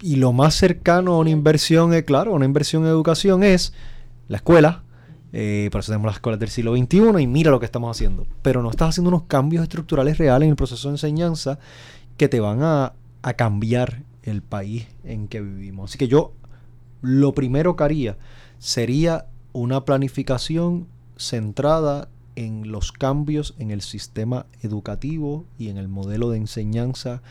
[0.00, 3.72] Y lo más cercano a una inversión, es, claro, una inversión en educación es
[4.28, 4.82] la escuela.
[5.32, 8.26] Eh, por eso tenemos las escuelas del siglo XXI y mira lo que estamos haciendo.
[8.42, 11.58] Pero no estás haciendo unos cambios estructurales reales en el proceso de enseñanza
[12.16, 12.92] que te van a,
[13.22, 15.90] a cambiar el país en que vivimos.
[15.90, 16.32] Así que yo
[17.02, 18.16] lo primero que haría
[18.58, 20.86] sería una planificación
[21.16, 27.22] centrada en los cambios en el sistema educativo y en el modelo de enseñanza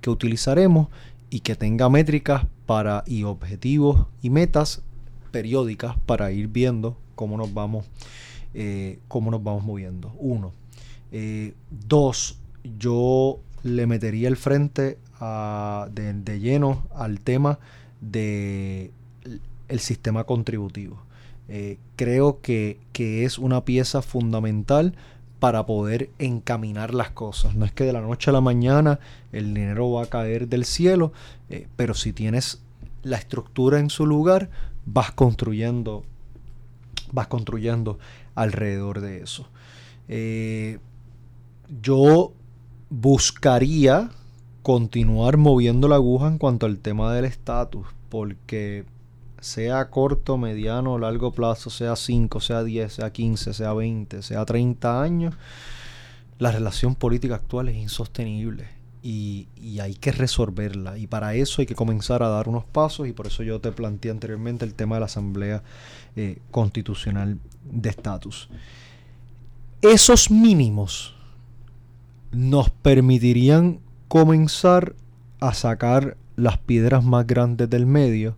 [0.00, 0.88] que utilizaremos
[1.30, 4.82] y que tenga métricas para y objetivos y metas
[5.30, 7.86] periódicas para ir viendo cómo nos vamos
[8.54, 10.12] eh, cómo nos vamos moviendo.
[10.18, 10.52] Uno.
[11.10, 12.38] Eh, dos
[12.78, 14.98] yo le metería el frente
[15.90, 17.58] de, de, lleno al tema
[18.00, 18.90] de
[19.68, 20.98] el sistema contributivo
[21.54, 24.94] eh, creo que, es una pieza fundamental
[25.38, 27.54] para poder encaminar las cosas.
[27.54, 29.00] No es que de la noche a la mañana
[29.32, 31.12] el dinero va a caer del cielo,
[31.50, 32.62] eh, pero si tienes
[33.02, 34.48] la estructura en su lugar,
[34.86, 36.04] vas construyendo,
[37.12, 37.98] vas construyendo
[38.34, 39.46] alrededor de eso.
[40.08, 40.78] Eh,
[41.82, 42.32] yo
[42.88, 44.08] buscaría
[44.62, 48.86] continuar moviendo la aguja en cuanto al tema del estatus, porque
[49.42, 54.44] sea corto, mediano o largo plazo, sea 5, sea 10, sea 15, sea 20, sea
[54.44, 55.34] 30 años,
[56.38, 58.68] la relación política actual es insostenible
[59.02, 59.48] y,
[59.80, 60.96] hay que resolverla.
[60.96, 63.72] Y para eso hay que comenzar a dar unos pasos y por eso yo te
[63.72, 65.62] planteé anteriormente el tema de la Asamblea
[66.14, 68.48] eh, Constitucional de Estatus.
[69.80, 71.16] Esos mínimos
[72.30, 74.94] nos permitirían comenzar
[75.40, 78.36] a sacar las piedras más grandes del medio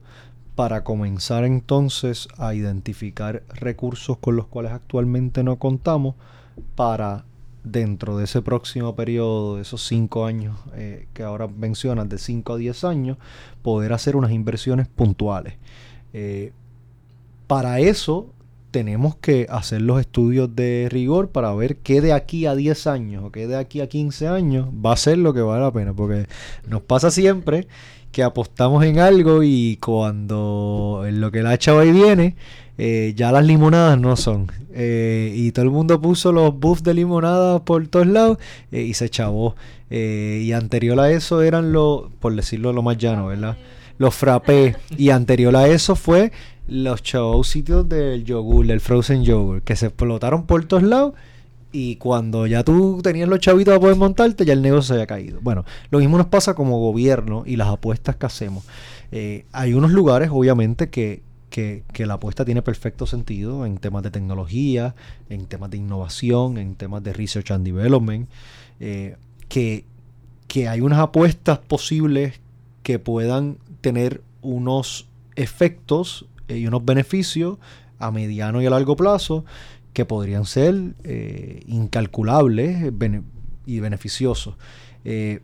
[0.55, 6.15] para comenzar entonces a identificar recursos con los cuales actualmente no contamos
[6.77, 7.25] para
[7.65, 12.53] dentro de ese próximo periodo, de esos cinco años eh, que ahora mencionas, de 5
[12.53, 13.19] a 10 años,
[13.63, 15.55] poder hacer unas inversiones puntuales.
[16.13, 16.53] Eh,
[17.47, 18.29] para eso
[18.71, 23.25] tenemos que hacer los estudios de rigor para ver qué de aquí a 10 años
[23.25, 25.95] o qué de aquí a 15 años va a ser lo que vale la pena,
[25.95, 26.27] porque
[26.69, 27.69] nos pasa siempre
[28.15, 32.37] que apostamos en algo y cuando en lo que la hacha va y viene,
[32.79, 34.51] eh, ya las limonadas no son.
[34.73, 38.39] Eh, y todo el mundo puso los buffs de limonada por todos lados
[38.71, 39.57] eh, y se chavó.
[39.91, 43.59] y anterior a eso eran los, por decirlo lo más llano, ¿verdad?
[43.99, 44.77] Los frappés.
[44.97, 46.31] Y anterior a eso fue
[46.69, 51.15] los chavos sitios del yogur, del frozen yogurt, que se explotaron por todos lados
[51.77, 55.09] y cuando ya tú tenías los chavitos para poder montarte, ya el negocio se había
[55.09, 55.41] caído.
[55.43, 58.65] Bueno, lo mismo nos pasa como gobierno y las apuestas que hacemos.
[59.11, 64.13] Eh, hay unos lugares, obviamente, que, que, la apuesta tiene perfecto sentido en temas de
[64.13, 64.95] tecnología,
[65.29, 68.29] en temas de innovación, en temas de research and development,
[68.79, 69.17] eh,
[69.49, 69.85] que,
[70.47, 72.41] que hay unas apuestas posibles
[72.85, 77.59] que puedan tener unos efectos y unos beneficios
[77.99, 79.45] a mediano y a largo plazo
[79.95, 80.75] que podrían ser
[81.05, 82.93] eh, incalculables
[83.65, 84.57] y beneficiosos.
[85.05, 85.41] Eh,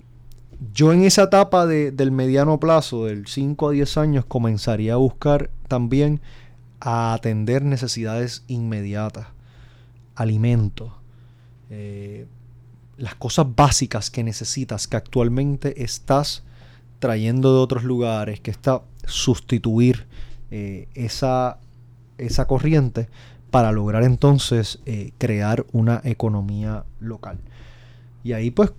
[0.74, 5.50] yo en esa etapa del mediano plazo, del 5 a 10 años, comenzaría a buscar
[5.68, 6.20] también
[6.80, 9.28] a atender necesidades inmediatas,
[10.16, 10.92] alimentos,
[11.70, 12.26] eh,
[12.98, 16.42] las cosas básicas que necesitas, que actualmente estás
[16.98, 20.06] trayendo de otros lugares, que está sustituir
[20.50, 21.58] esa,
[22.18, 23.08] esa corriente
[23.50, 27.38] para lograr entonces eh, crear una economía local.
[28.22, 28.72] Y ahí pues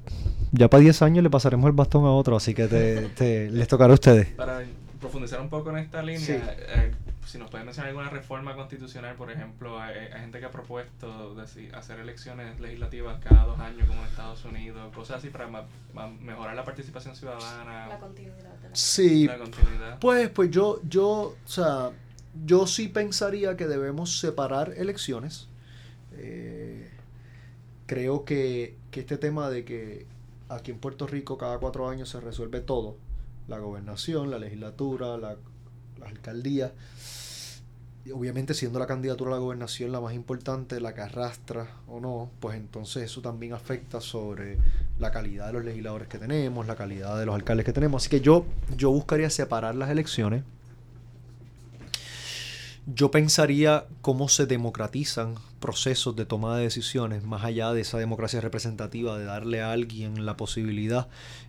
[0.52, 2.68] ya para 10 años le pasaremos el bastón a otro, así que
[3.16, 4.28] te, les tocará a ustedes.
[4.30, 4.64] Para
[5.00, 6.92] profundizar un poco en esta línea, eh,
[7.26, 11.36] si nos pueden mencionar alguna reforma constitucional, por ejemplo, hay, gente que ha propuesto
[11.74, 15.50] hacer elecciones legislativas cada dos años como en Estados Unidos, cosas así para
[16.22, 17.88] mejorar la participación ciudadana.
[17.88, 18.36] La continuidad.
[18.74, 19.28] sí.
[19.28, 20.00] La continuidad.
[20.00, 21.92] Pues, pues yo, yo, o sea
[22.46, 25.48] yo sí pensaría que debemos separar elecciones.
[26.14, 26.90] Eh,
[27.86, 30.06] creo que, este tema de que
[30.50, 32.98] aquí en Puerto Rico cada cuatro años se resuelve todo,
[33.48, 35.38] la gobernación, la legislatura, la,
[36.06, 36.74] alcaldía,
[38.12, 42.32] obviamente siendo la candidatura a la gobernación la más importante, la que arrastra o no,
[42.40, 44.58] pues entonces eso también afecta sobre
[44.98, 48.02] la calidad de los legisladores que tenemos, la calidad de los alcaldes que tenemos.
[48.02, 50.44] Así que yo, yo buscaría separar las elecciones
[52.88, 58.42] yo pensaría cómo se democratizan procesos de toma de decisiones, más allá de esa democracia
[58.42, 61.08] representativa, de darle a alguien la posibilidad,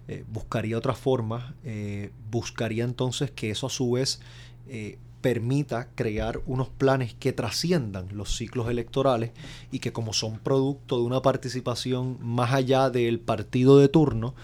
[0.08, 4.20] eh, buscaría otra forma, eh, buscaría entonces que eso a su vez
[4.68, 9.30] eh, permita crear unos planes que trasciendan los ciclos electorales
[9.70, 14.34] y que como son producto de una participación más allá del partido de turno,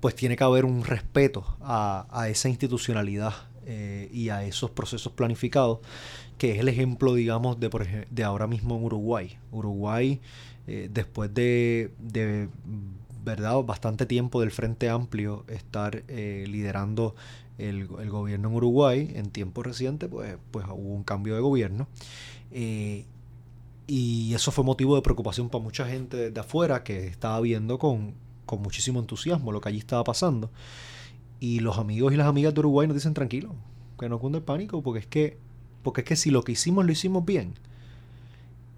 [0.00, 3.34] pues tiene que haber un respeto a esa institucionalidad
[4.12, 5.80] y a esos procesos planificados
[6.38, 9.38] que es el ejemplo, digamos, de, por de ahora mismo en Uruguay.
[9.52, 10.20] Uruguay,
[10.66, 12.48] eh, después de, de,
[13.24, 13.62] ¿verdad?
[13.62, 17.14] bastante tiempo del Frente Amplio estar eh, liderando
[17.58, 21.88] el, gobierno en Uruguay, en tiempo reciente, pues, pues hubo un cambio de gobierno.
[22.52, 23.04] Eh,
[23.86, 28.14] y eso fue motivo de preocupación para mucha gente de afuera que estaba viendo con,
[28.44, 30.50] con muchísimo entusiasmo lo que allí estaba pasando.
[31.40, 33.54] Y los amigos y las amigas de Uruguay nos dicen tranquilo,
[33.98, 35.38] que no cunde el pánico, porque es que
[35.86, 37.54] porque es que si lo que hicimos lo hicimos bien,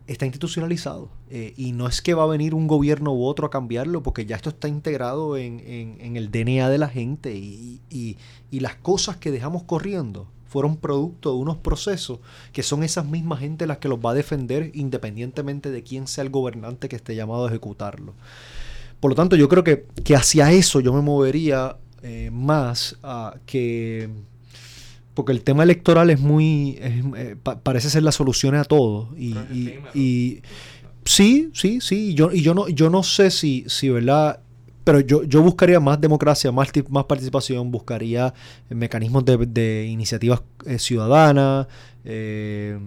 [0.06, 1.08] está institucionalizado.
[1.30, 4.26] Eh, y no es que va a venir un gobierno u otro a cambiarlo, porque
[4.26, 5.58] ya esto está integrado en,
[5.98, 7.34] el DNA de la gente.
[7.34, 8.18] Y,
[8.50, 12.18] las cosas que dejamos corriendo fueron producto de unos procesos
[12.52, 16.24] que son esas mismas gente las que los va a defender independientemente de quién sea
[16.24, 18.12] el gobernante que esté llamado a ejecutarlo.
[19.00, 22.98] Por lo tanto, yo creo que, hacia eso yo me movería eh, más
[23.46, 24.10] que
[25.18, 29.08] porque el tema electoral es muy, eh, parece ser la solución a todo.
[29.16, 29.34] Y,
[29.92, 30.42] y,
[31.04, 34.38] sí, sí, sí, yo, y yo no, yo no sé si, si ¿verdad?
[34.84, 38.32] Pero yo, yo buscaría más democracia, más, más participación, buscaría
[38.68, 41.66] mecanismos de, iniciativas eh, ciudadanas,
[42.04, 42.78] eh,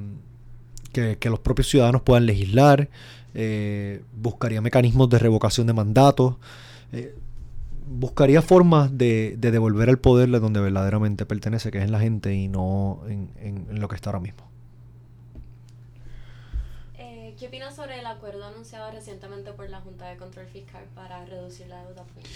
[0.93, 2.89] que, que, los propios ciudadanos puedan legislar,
[4.15, 6.35] buscaría mecanismos de revocación de mandatos
[7.85, 12.33] buscaría formas de, devolver el poder de donde verdaderamente pertenece, que es en la gente
[12.33, 14.49] y no en, lo que está ahora mismo.
[16.97, 21.25] Eh, ¿Qué opinas sobre el acuerdo anunciado recientemente por la Junta de Control Fiscal para
[21.25, 22.29] reducir la deuda pública?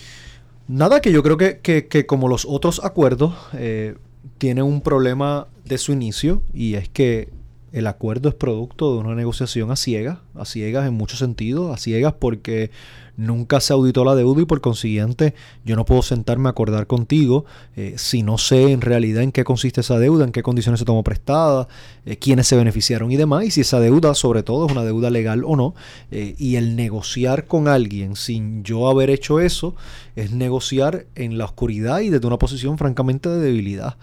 [0.68, 3.98] Nada, que yo creo que, como los otros acuerdos, eh,
[4.40, 7.30] tiene un problema de su inicio y es que
[7.76, 11.78] el acuerdo es producto de una negociación a ciegas, a ciegas en muchos sentidos, a
[11.78, 12.72] ciegas porque
[13.18, 15.34] nunca se auditó la deuda y por consiguiente
[15.66, 17.44] yo no puedo sentarme a acordar contigo
[17.76, 20.86] eh, si no sé en realidad en qué consiste esa deuda, en qué condiciones se
[20.86, 21.68] tomó prestada,
[22.06, 25.10] eh, quiénes se beneficiaron y demás, y si esa deuda sobre todo es una deuda
[25.10, 25.76] legal o no.
[26.12, 29.76] Eh, y el negociar con alguien sin yo haber hecho eso
[30.16, 33.98] es negociar en la oscuridad y desde una posición francamente de debilidad,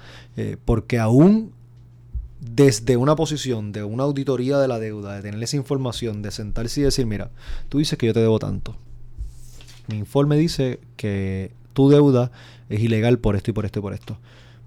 [0.67, 1.53] porque aún
[2.43, 6.81] desde una posición de una auditoría de la deuda, de tener esa información, de sentarse
[6.81, 7.31] y decir, mira,
[7.69, 8.77] tú dices que yo te debo tanto
[9.89, 12.31] mi informe dice que tu deuda
[12.69, 14.19] es ilegal por esto y por esto y por esto.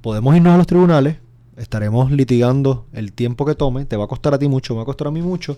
[0.01, 1.17] Podemos irnos a los tribunales,
[1.57, 4.83] estaremos litigando el tiempo que tome, te va a costar a ti mucho, me va
[4.83, 5.57] a costar a mí mucho.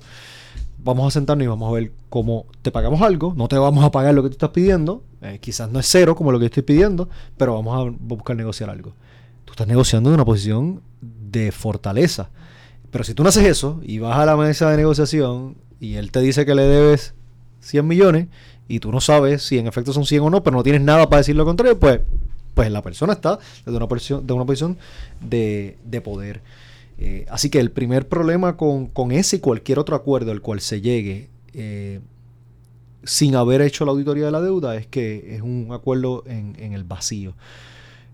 [0.84, 3.92] Vamos a sentarnos y vamos a ver cómo te pagamos algo, no te vamos a
[3.92, 6.64] pagar lo que tú estás pidiendo, eh, quizás no es cero como lo que estoy
[6.64, 8.94] pidiendo, pero vamos a buscar negociar algo.
[9.44, 10.82] Tú estás negociando de una posición
[11.32, 12.30] de fortaleza.
[12.92, 16.12] Pero si tú no haces eso y vas a la mesa de negociación y él
[16.12, 17.14] te dice que le debes
[17.62, 18.28] 100 millones
[18.68, 21.10] y tú no sabes si en efecto son 100 o no, pero no tienes nada
[21.10, 22.02] para decir lo contrario, pues
[22.54, 24.78] pues la persona está desde una posición de, una posición
[25.22, 26.42] de, de poder.
[26.98, 30.82] Eh, así que el primer problema con, ese y cualquier otro acuerdo al cual se
[30.82, 32.00] llegue eh,
[33.04, 36.74] sin haber hecho la auditoría de la deuda es que es un acuerdo en, en
[36.74, 37.36] el vacío.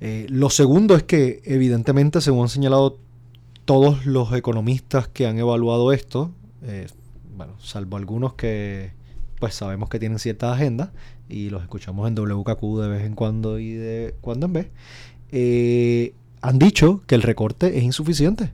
[0.06, 2.99] Eh, lo segundo es que evidentemente, según han señalado
[3.64, 6.32] todos los economistas que han evaluado esto,
[7.36, 8.91] bueno, salvo algunos que
[9.39, 10.93] pues sabemos que tienen cierta agenda
[11.28, 14.72] y los escuchamos en WKQ de vez en cuando y de cuando en vez,
[16.41, 18.51] han dicho que el recorte es insuficiente.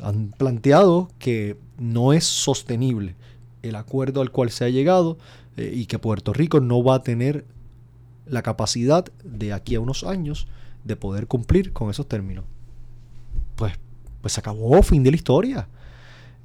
[0.00, 3.14] Han planteado que no es sostenible
[3.62, 5.18] el acuerdo al cual se ha llegado
[5.56, 7.44] eh, y que Puerto Rico no va a tener
[8.26, 10.46] la capacidad de aquí a unos años
[10.86, 12.44] de poder cumplir con esos términos.
[13.56, 13.74] Pues,
[14.20, 15.68] pues se acabó, fin de la historia.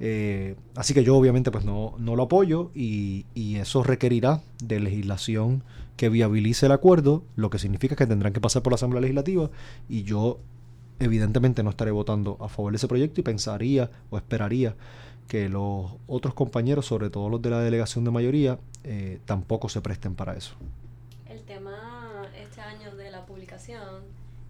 [0.00, 4.80] Eh, así que yo obviamente pues no, no lo apoyo y, y, eso requerirá de
[4.80, 5.62] legislación
[5.96, 9.50] que viabilice el acuerdo, lo que significa que tendrán que pasar por la Asamblea Legislativa
[9.88, 10.40] y yo
[10.98, 14.74] evidentemente no estaré votando a favor de ese proyecto y pensaría o esperaría
[15.28, 19.80] que los otros compañeros, sobre todo los de la delegación de mayoría, eh, tampoco se
[19.80, 20.54] presten para eso.
[21.26, 24.02] El tema este año de la publicación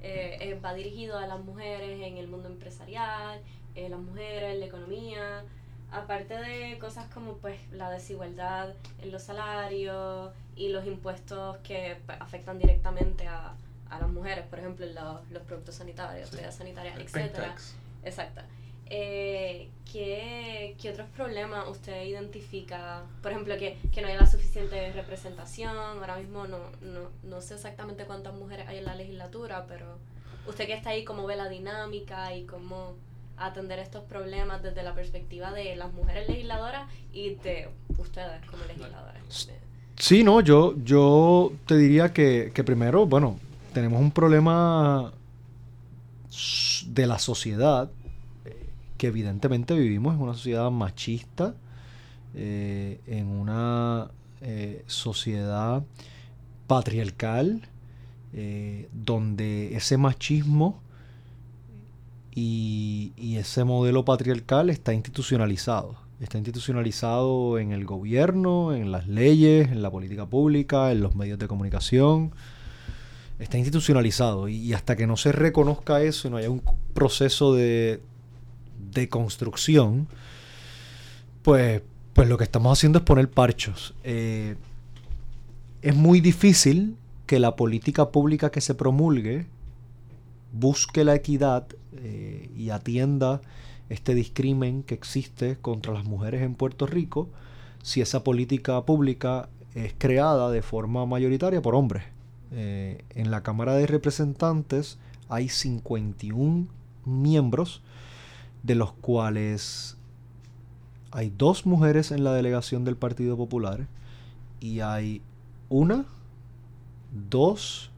[0.03, 3.41] eh, eh, va dirigido a las mujeres en el mundo empresarial,
[3.75, 5.45] las mujeres en la economía,
[5.91, 12.21] aparte de cosas como pues la desigualdad en los salarios y los impuestos que pues,
[12.21, 13.55] afectan directamente a,
[13.89, 16.39] a las mujeres, por ejemplo, los, los productos sanitarios, sí.
[16.51, 17.55] sanitarias, etcétera.
[18.05, 18.41] Exacto.
[18.95, 23.05] Eh, ¿qué, ¿qué, otros problemas usted identifica?
[23.23, 25.75] Por ejemplo, que, que, no haya la suficiente representación.
[25.75, 29.97] Ahora mismo no, no, no sé exactamente cuántas mujeres hay en la legislatura, pero
[30.47, 32.93] usted que está ahí, ¿cómo ve la dinámica y cómo
[33.39, 39.49] atender estos problemas desde la perspectiva de las mujeres legisladoras y de ustedes como legisladores?
[39.97, 43.39] Sí, no, yo, yo te diría que, que primero, bueno,
[43.73, 45.15] tenemos un problema
[46.89, 47.91] de la sociedad,
[49.03, 51.57] que evidentemente vivimos en una sociedad machista,
[52.37, 55.83] eh, en una eh, sociedad
[56.69, 57.69] patriarcal,
[58.93, 60.81] donde ese machismo
[62.33, 65.97] y, y, ese modelo patriarcal está institucionalizado.
[66.21, 71.41] Está institucionalizado en el gobierno, en las leyes, en la política pública, en los medios
[71.41, 72.33] de comunicación
[73.43, 76.63] está institucionalizado y, hasta que no se reconozca eso y no haya un
[76.95, 78.01] proceso de,
[78.93, 80.09] de construcción,
[81.43, 81.83] pues,
[82.13, 83.95] pues lo que estamos haciendo es poner parchos.
[84.05, 84.57] Eh,
[85.83, 89.47] es muy difícil que la política pública que se promulgue
[90.53, 91.67] busque la equidad
[91.97, 93.41] eh, y atienda
[93.89, 97.29] este discrimen que existe contra las mujeres en Puerto Rico
[97.83, 102.05] si esa política pública es creada de forma mayoritaria por hombres.
[102.53, 106.69] Eh, en la Cámara de Representantes hay 51
[107.05, 107.83] miembros,
[108.63, 109.97] de los cuales
[111.11, 113.87] hay dos mujeres en la delegación del Partido Popular
[114.61, 115.21] y hay
[115.69, 116.07] una,
[117.29, 117.91] dos,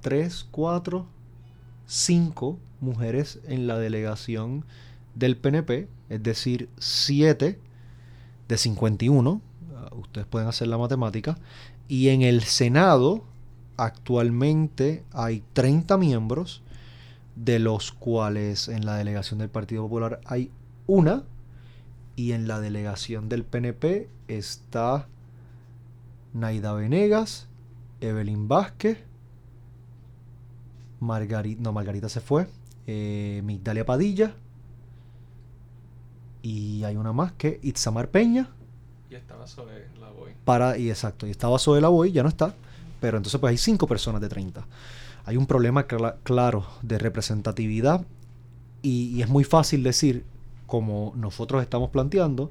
[0.00, 1.06] tres, cuatro,
[1.86, 4.64] cinco mujeres en la delegación
[5.14, 7.58] del PNP, es decir, siete
[8.48, 9.40] de 51,
[9.74, 11.38] ah, ustedes pueden hacer la matemática,
[11.88, 13.24] y en el Senado
[13.76, 16.62] Actualmente hay 30 miembros,
[17.36, 20.50] de los cuales en la delegación del Partido Popular hay
[20.86, 21.24] una,
[22.14, 25.06] y en la delegación del PNP está
[26.34, 27.48] Naida Venegas,
[28.00, 28.98] Evelyn Vázquez,
[31.00, 32.48] Margarita, no, Margarita se fue,
[32.86, 34.34] eh, Migdalia Padilla,
[36.42, 38.50] y hay una más que Itzamar Peña.
[39.08, 40.32] Y estaba Zoe Lavoy.
[40.44, 42.54] Para, y exacto, y estaba Zoe Lavoy, ya no está
[43.02, 44.64] pero entonces pues hay cinco personas de 30.
[45.24, 48.04] Hay un problema claro de representatividad
[48.82, 50.24] y, es muy fácil decir,
[50.66, 52.50] como nosotros estamos planteando,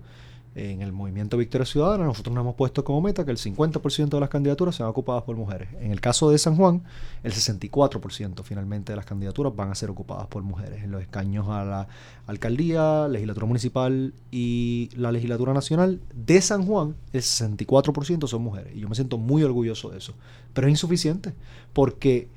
[0.53, 4.19] en el movimiento Victoria Ciudadana, nosotros nos hemos puesto como meta que el 50% de
[4.19, 5.69] las candidaturas sean ocupadas por mujeres.
[5.79, 6.83] En el caso de San Juan,
[7.23, 10.83] el 64% finalmente de las candidaturas van a ser ocupadas por mujeres.
[10.83, 11.87] En los escaños a la
[12.27, 18.75] alcaldía, legislatura municipal y la legislatura nacional de San Juan, el 64% son mujeres.
[18.75, 20.13] Y yo me siento muy orgulloso de eso.
[20.53, 21.33] Pero es insuficiente
[21.71, 22.27] porque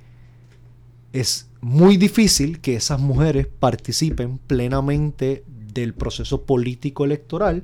[1.15, 7.62] es muy difícil que esas mujeres participen plenamente del proceso político electoral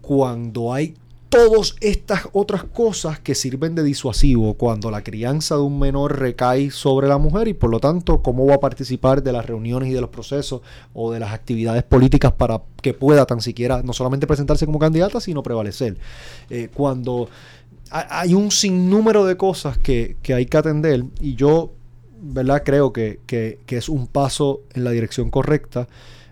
[0.00, 0.94] cuando hay
[1.28, 6.70] todas estas otras cosas que sirven de disuasivo, cuando la crianza de un menor recae
[6.70, 9.92] sobre la mujer y por lo tanto cómo va a participar de las reuniones y
[9.92, 10.62] de los procesos
[10.94, 15.20] o de las actividades políticas para que pueda tan siquiera no solamente presentarse como candidata,
[15.20, 15.98] sino prevalecer.
[16.48, 17.28] Eh, cuando
[17.90, 21.74] hay un sinnúmero de cosas que, que hay que atender y yo
[22.24, 22.62] ¿verdad?
[22.64, 25.88] Creo que, que, es un paso en la dirección correcta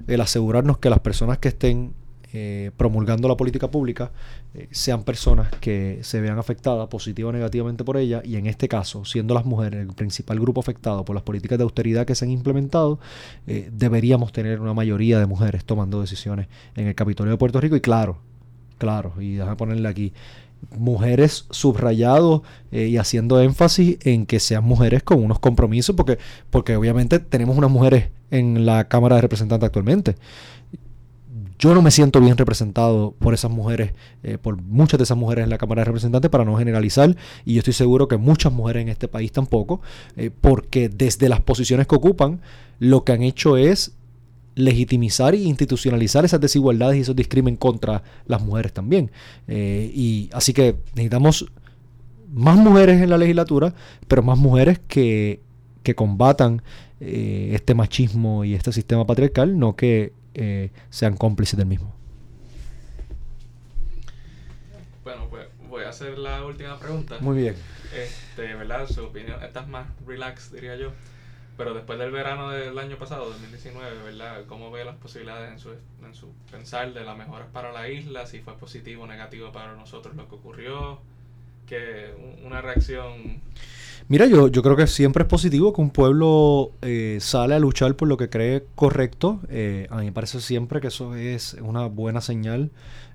[0.06, 1.92] el asegurarnos que las personas que estén
[2.32, 4.10] eh, promulgando la política pública
[4.54, 8.68] eh, sean personas que se vean afectadas positiva o negativamente por ella y en este
[8.68, 12.24] caso, siendo las mujeres el principal grupo afectado por las políticas de austeridad que se
[12.24, 12.98] han implementado,
[13.46, 17.76] eh, deberíamos tener una mayoría de mujeres tomando decisiones en el Capitolio de Puerto Rico
[17.76, 18.18] y claro,
[18.78, 20.14] claro, y déjame ponerle aquí,
[20.76, 26.18] mujeres subrayados y haciendo énfasis en que sean mujeres con unos compromisos, porque,
[26.50, 30.16] porque obviamente tenemos unas mujeres en la Cámara de Representantes actualmente.
[31.58, 33.92] Yo no me siento bien representado por esas mujeres,
[34.24, 37.54] eh, por muchas de esas mujeres en la Cámara de Representantes, para no generalizar, y
[37.54, 39.80] yo estoy seguro que muchas mujeres en este país tampoco,
[40.16, 42.40] eh, porque desde las posiciones que ocupan,
[42.80, 43.92] lo que han hecho es
[44.54, 49.10] legitimizar e institucionalizar esas desigualdades y esos discrimen contra las mujeres también.
[49.48, 51.50] Eh, y así que necesitamos
[52.32, 53.74] más mujeres en la legislatura,
[54.08, 55.40] pero más mujeres que,
[55.82, 56.62] que combatan
[57.00, 61.94] este machismo y este sistema patriarcal, no que eh, sean cómplices del mismo.
[65.04, 67.18] Bueno, pues voy a hacer la última pregunta.
[67.20, 67.54] Muy bien.
[67.94, 68.88] Este, ¿verdad?
[68.88, 70.92] Su opinión, esta es más relax, diría yo.
[71.62, 74.42] Pero después del verano del año pasado, 2019, ¿verdad?
[74.48, 75.68] ¿Cómo ve las posibilidades en su,
[76.04, 78.26] en su pensar de las mejoras para la isla?
[78.26, 80.98] Si fue positivo o negativo para nosotros lo que ocurrió.
[81.68, 82.12] Que
[82.44, 83.40] una reacción
[84.08, 87.94] Mira, yo, yo creo que siempre es positivo que un pueblo eh, sale a luchar
[87.94, 89.38] por lo que cree correcto.
[89.48, 92.70] Eh, a mí me parece siempre que eso es una buena señal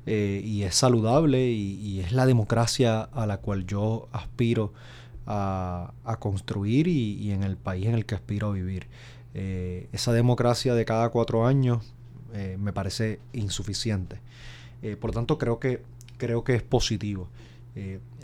[0.06, 4.72] eh, y es saludable y, es la democracia a la cual yo aspiro
[5.28, 8.88] a, construir y, en el país en el que aspiro a vivir.
[9.34, 11.94] esa democracia de cada cuatro años
[12.58, 14.20] me parece insuficiente.
[15.00, 15.84] por lo tanto, creo que,
[16.18, 17.28] creo que es positivo.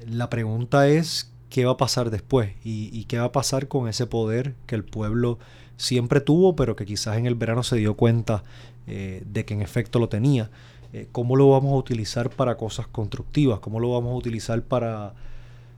[0.07, 4.07] la pregunta es qué va a pasar después y, qué va a pasar con ese
[4.07, 5.37] poder que el pueblo
[5.77, 8.43] siempre tuvo, pero que quizás en el verano se dio cuenta
[8.87, 10.49] eh, de que en efecto lo tenía.
[10.93, 13.59] Eh, ¿Cómo lo vamos a utilizar para cosas constructivas?
[13.59, 15.13] ¿Cómo lo vamos a utilizar para,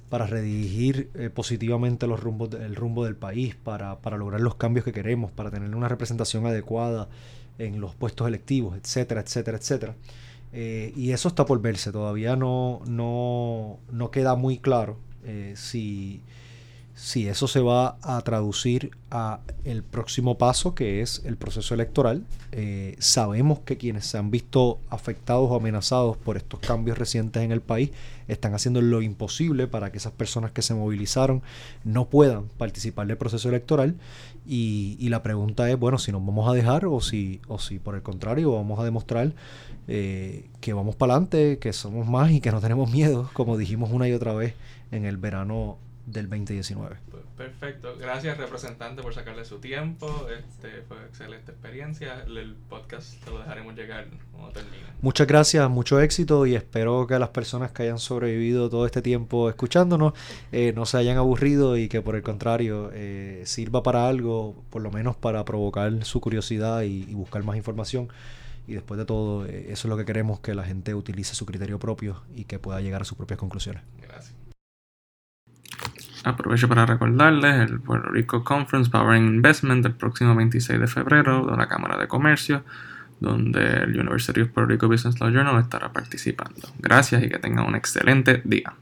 [0.09, 4.85] para redirigir eh, positivamente los rumbos el rumbo del país, para, para, lograr los cambios
[4.85, 7.09] que queremos, para tener una representación adecuada
[7.57, 9.95] en los puestos electivos, etcétera, etcétera, etcétera?
[10.53, 14.95] y eso está por verse, todavía no, no, no queda muy claro
[15.25, 16.21] eh, si,
[16.95, 22.23] si eso se va a traducir a el próximo paso que es el proceso electoral.
[22.53, 27.51] Eh, sabemos que quienes se han visto afectados o amenazados por estos cambios recientes en
[27.51, 27.91] el país
[28.29, 31.43] están haciendo lo imposible para que esas personas que se movilizaron
[31.83, 33.95] no puedan participar del proceso electoral
[34.47, 37.95] y, la pregunta es, bueno, si nos vamos a dejar o si, o si por
[37.95, 39.33] el contrario vamos a demostrar
[39.87, 43.89] eh, que vamos para adelante, que somos más y que no tenemos miedo, como dijimos
[43.91, 44.53] una y otra vez
[44.91, 46.97] en el verano del 2019.
[47.09, 47.95] Pues, perfecto.
[47.99, 50.27] Gracias, representante, por sacarle su tiempo.
[50.29, 52.23] Este, fue excelente experiencia.
[52.23, 54.83] El podcast te lo dejaremos llegar cuando termine.
[55.01, 59.49] Muchas gracias, mucho éxito y espero que las personas que hayan sobrevivido todo este tiempo
[59.49, 60.13] escuchándonos
[60.51, 64.81] eh, no se hayan aburrido y que por el contrario eh, sirva para algo, por
[64.81, 68.09] lo menos para provocar su curiosidad y, buscar más información.
[68.67, 71.45] Y después de todo, eh, eso es lo que queremos, que la gente utilice su
[71.45, 73.83] criterio propio y que pueda llegar a sus propias conclusiones.
[74.01, 74.34] Gracias.
[76.25, 81.55] Aprovecho para recordarles el Puerto Rico Conference Powering Investment el próximo 26 de febrero de
[81.55, 82.63] la Cámara de Comercio,
[83.19, 86.67] donde el University of Puerto Rico Business Law Journal estará participando.
[86.79, 88.73] Gracias y que tengan un excelente día.